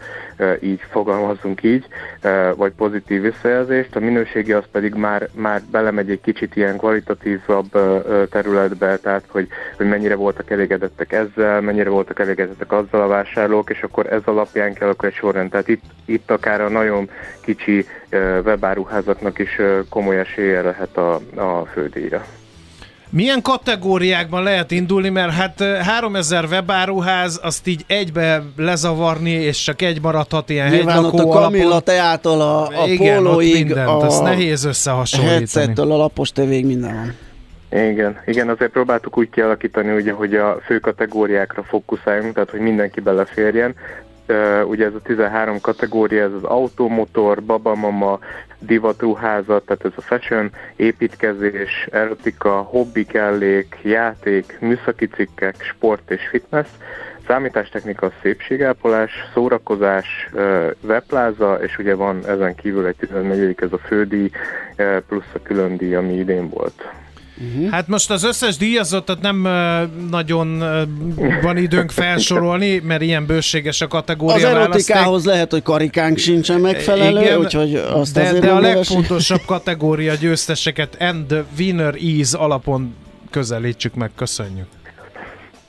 [0.60, 1.86] így fogalmazunk így,
[2.56, 7.70] vagy pozitív visszajelzést, a minőségi az pedig már, már belemegy egy kicsit ilyen kvalitatívabb
[8.30, 13.82] területbe, tehát hogy, hogy mennyire voltak elégedettek ezzel, mennyire voltak elégedettek azzal a vásárlók, és
[13.82, 15.50] akkor ez alapján kell akkor egy sorrend.
[15.50, 17.10] Tehát itt, itt akár a nagyon
[17.40, 17.77] kicsi
[18.44, 19.56] webáruházaknak is
[19.88, 22.24] komoly esélye lehet a, a fődíjra.
[23.10, 30.00] Milyen kategóriákban lehet indulni, mert hát 3000 webáruház, azt így egybe lezavarni, és csak egy
[30.02, 34.64] maradhat ilyen Nyilván ott a Kamilla teától a, a Igen, pólóig, mindent, a ezt nehéz
[34.64, 35.38] összehasonlítani.
[35.38, 37.14] Headsettől a lapos tévéig minden van.
[37.70, 43.00] Igen, igen, azért próbáltuk úgy kialakítani, ugye, hogy a fő kategóriákra fókuszáljunk, tehát hogy mindenki
[43.00, 43.74] beleférjen,
[44.64, 48.18] ugye ez a 13 kategória, ez az automotor, babamama,
[48.58, 56.68] divatruházat, tehát ez a fashion, építkezés, erotika, hobbi kellék, játék, műszaki cikkek, sport és fitness,
[57.26, 60.30] számítástechnika, szépségápolás, szórakozás,
[60.80, 63.54] webpláza, és ugye van ezen kívül egy 14.
[63.60, 64.30] ez a fődíj,
[65.08, 66.88] plusz a külön díj, ami idén volt.
[67.40, 67.70] Uh-huh.
[67.70, 70.62] Hát most az összes díjazottat nem uh, nagyon
[71.16, 75.32] uh, van időnk felsorolni, mert ilyen bőséges a kategória Az erotikához választék.
[75.32, 80.96] lehet, hogy karikánk sincsen megfelelő, Igen, úgyhogy azt de, azért de a legfontosabb kategória győzteseket
[81.00, 82.94] and the winner is alapon
[83.30, 84.66] közelítsük meg, köszönjük.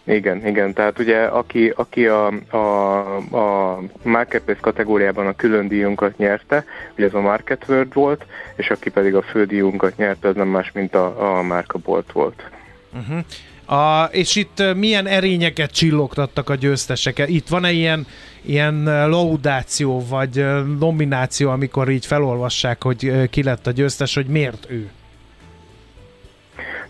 [0.09, 6.65] Igen, igen, tehát ugye aki, aki a, a, a Marketplace kategóriában a külön díjunkat nyerte,
[6.95, 10.71] ugye ez a Market World volt, és aki pedig a fődíjunkat nyerte, az nem más,
[10.71, 12.49] mint a, a Márka Bolt volt.
[12.93, 13.79] Uh-huh.
[13.79, 17.23] A, és itt milyen erényeket csillogtattak a győztesek?
[17.27, 18.07] Itt van-e ilyen,
[18.41, 20.45] ilyen laudáció, vagy
[20.79, 24.89] nomináció, amikor így felolvassák, hogy ki lett a győztes, hogy miért ő?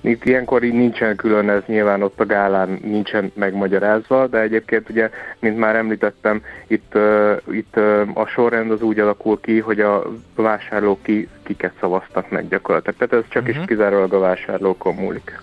[0.01, 5.09] Itt ilyenkor így nincsen külön, ez nyilván ott a gálán nincsen megmagyarázva, de egyébként ugye,
[5.39, 10.11] mint már említettem, itt, uh, itt uh, a sorrend az úgy alakul ki, hogy a
[10.35, 12.97] vásárlók ki, kiket szavaztak meg gyakorlatilag.
[12.97, 13.49] Tehát ez csak uh-huh.
[13.49, 13.65] is mhm.
[13.65, 15.41] kizárólag a vásárlókon múlik.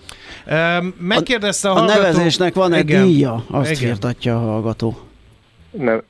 [0.99, 1.99] Megkérdezte a, a hallgató...
[1.99, 3.97] A nevezésnek van egy díja, azt Igen.
[4.35, 5.06] a hallgató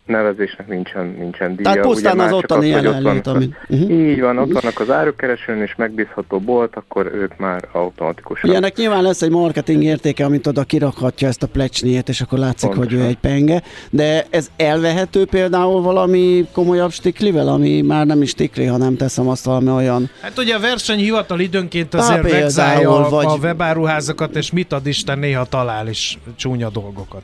[0.06, 1.72] nevezésnek nincsen, nincsen díja.
[1.72, 3.56] Tehát pusztán az ottani jelenlét, amit...
[3.68, 3.90] Uh-huh.
[3.90, 8.50] Így van, ott vannak az árukeresőn, és megbízható bolt, akkor ők már automatikusan.
[8.50, 12.70] Ilyenek nyilván lesz egy marketing értéke, amit oda kirakhatja ezt a plecsniét, és akkor látszik,
[12.70, 12.98] Pontosan.
[12.98, 13.62] hogy ő egy penge.
[13.90, 19.46] De ez elvehető például valami komolyabb stiklivel, ami már nem is stikli, hanem teszem azt
[19.46, 20.10] valami olyan...
[20.22, 23.26] Hát ugye a versenyhivatal időnként azért vegzálja a, vagy...
[23.26, 27.24] a webáruházakat, és mit ad Isten néha talál is csúnya dolgokat.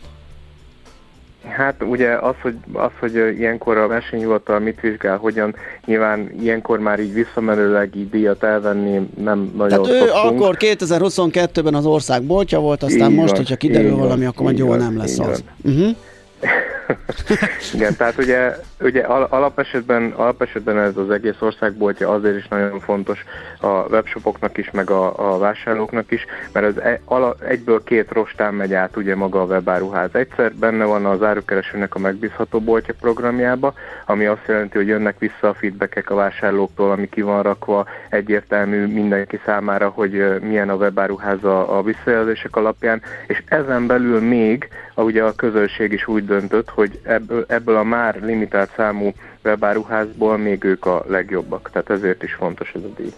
[1.49, 6.99] Hát ugye az, hogy, az, hogy ilyenkor a versenyhivatal mit vizsgál, hogyan nyilván ilyenkor már
[6.99, 10.41] így visszamenőleg így díjat elvenni nem nagyon Tehát ő szoktunk.
[10.41, 14.57] akkor 2022-ben az ország boltja volt, aztán így most, van, hogyha kiderül valami, akkor majd
[14.57, 15.43] jól nem lesz az.
[15.63, 15.95] Uh-huh.
[17.73, 23.23] Igen, tehát ugye, ugye alapesetben, alapesetben ez az egész országboltja azért is nagyon fontos
[23.59, 26.99] a webshopoknak is, meg a, a vásárlóknak is, mert ez e,
[27.47, 30.09] egyből két rostán megy át ugye maga a webáruház.
[30.11, 33.73] Egyszer benne van az árukeresőnek a megbízható boltja programjába,
[34.05, 38.85] ami azt jelenti, hogy jönnek vissza a feedbackek a vásárlóktól, ami ki van rakva egyértelmű
[38.85, 45.23] mindenki számára, hogy milyen a webáruház a, a visszajelzések alapján, és ezen belül még, ugye
[45.23, 49.13] a közönség is úgy döntött, hogy ebből, ebből a már limitált számú
[49.43, 51.69] webáruházból még ők a legjobbak.
[51.73, 53.13] Tehát ezért is fontos ez a díj.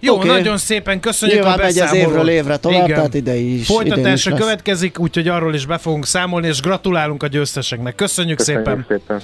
[0.00, 0.28] Jó, okay.
[0.28, 2.10] nagyon szépen köszönjük Nyilván a megy az beszámolót.
[2.10, 2.96] évről évre tovább, Igen.
[2.96, 3.68] tehát idei is.
[3.82, 7.94] idén is következik, úgyhogy arról is be fogunk számolni, és gratulálunk a győzteseknek.
[7.94, 8.86] Köszönjük, Köszönjük szépen!
[8.88, 9.20] szépen.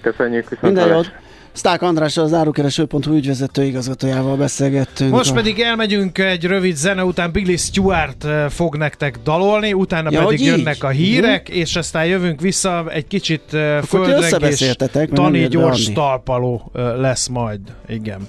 [0.00, 1.12] Köszönjük viszont Minden jót!
[1.52, 5.10] Szták András az árukereső.hu ügyvezető igazgatójával beszélgettünk.
[5.10, 10.10] Most A- pedig elmegyünk egy rövid zene után, Billy Stewart eh, fog nektek dalolni, utána
[10.12, 14.76] Ja, pedig jönnek a hírek, és aztán jövünk vissza, egy kicsit eh, földrengés,
[15.12, 15.92] Tani gyors Andi.
[15.92, 17.60] talpaló eh, lesz majd.
[17.88, 18.28] Igen.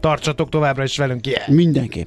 [0.00, 1.48] Tartsatok továbbra is velünk, yeah!
[1.48, 2.06] Mindenképp.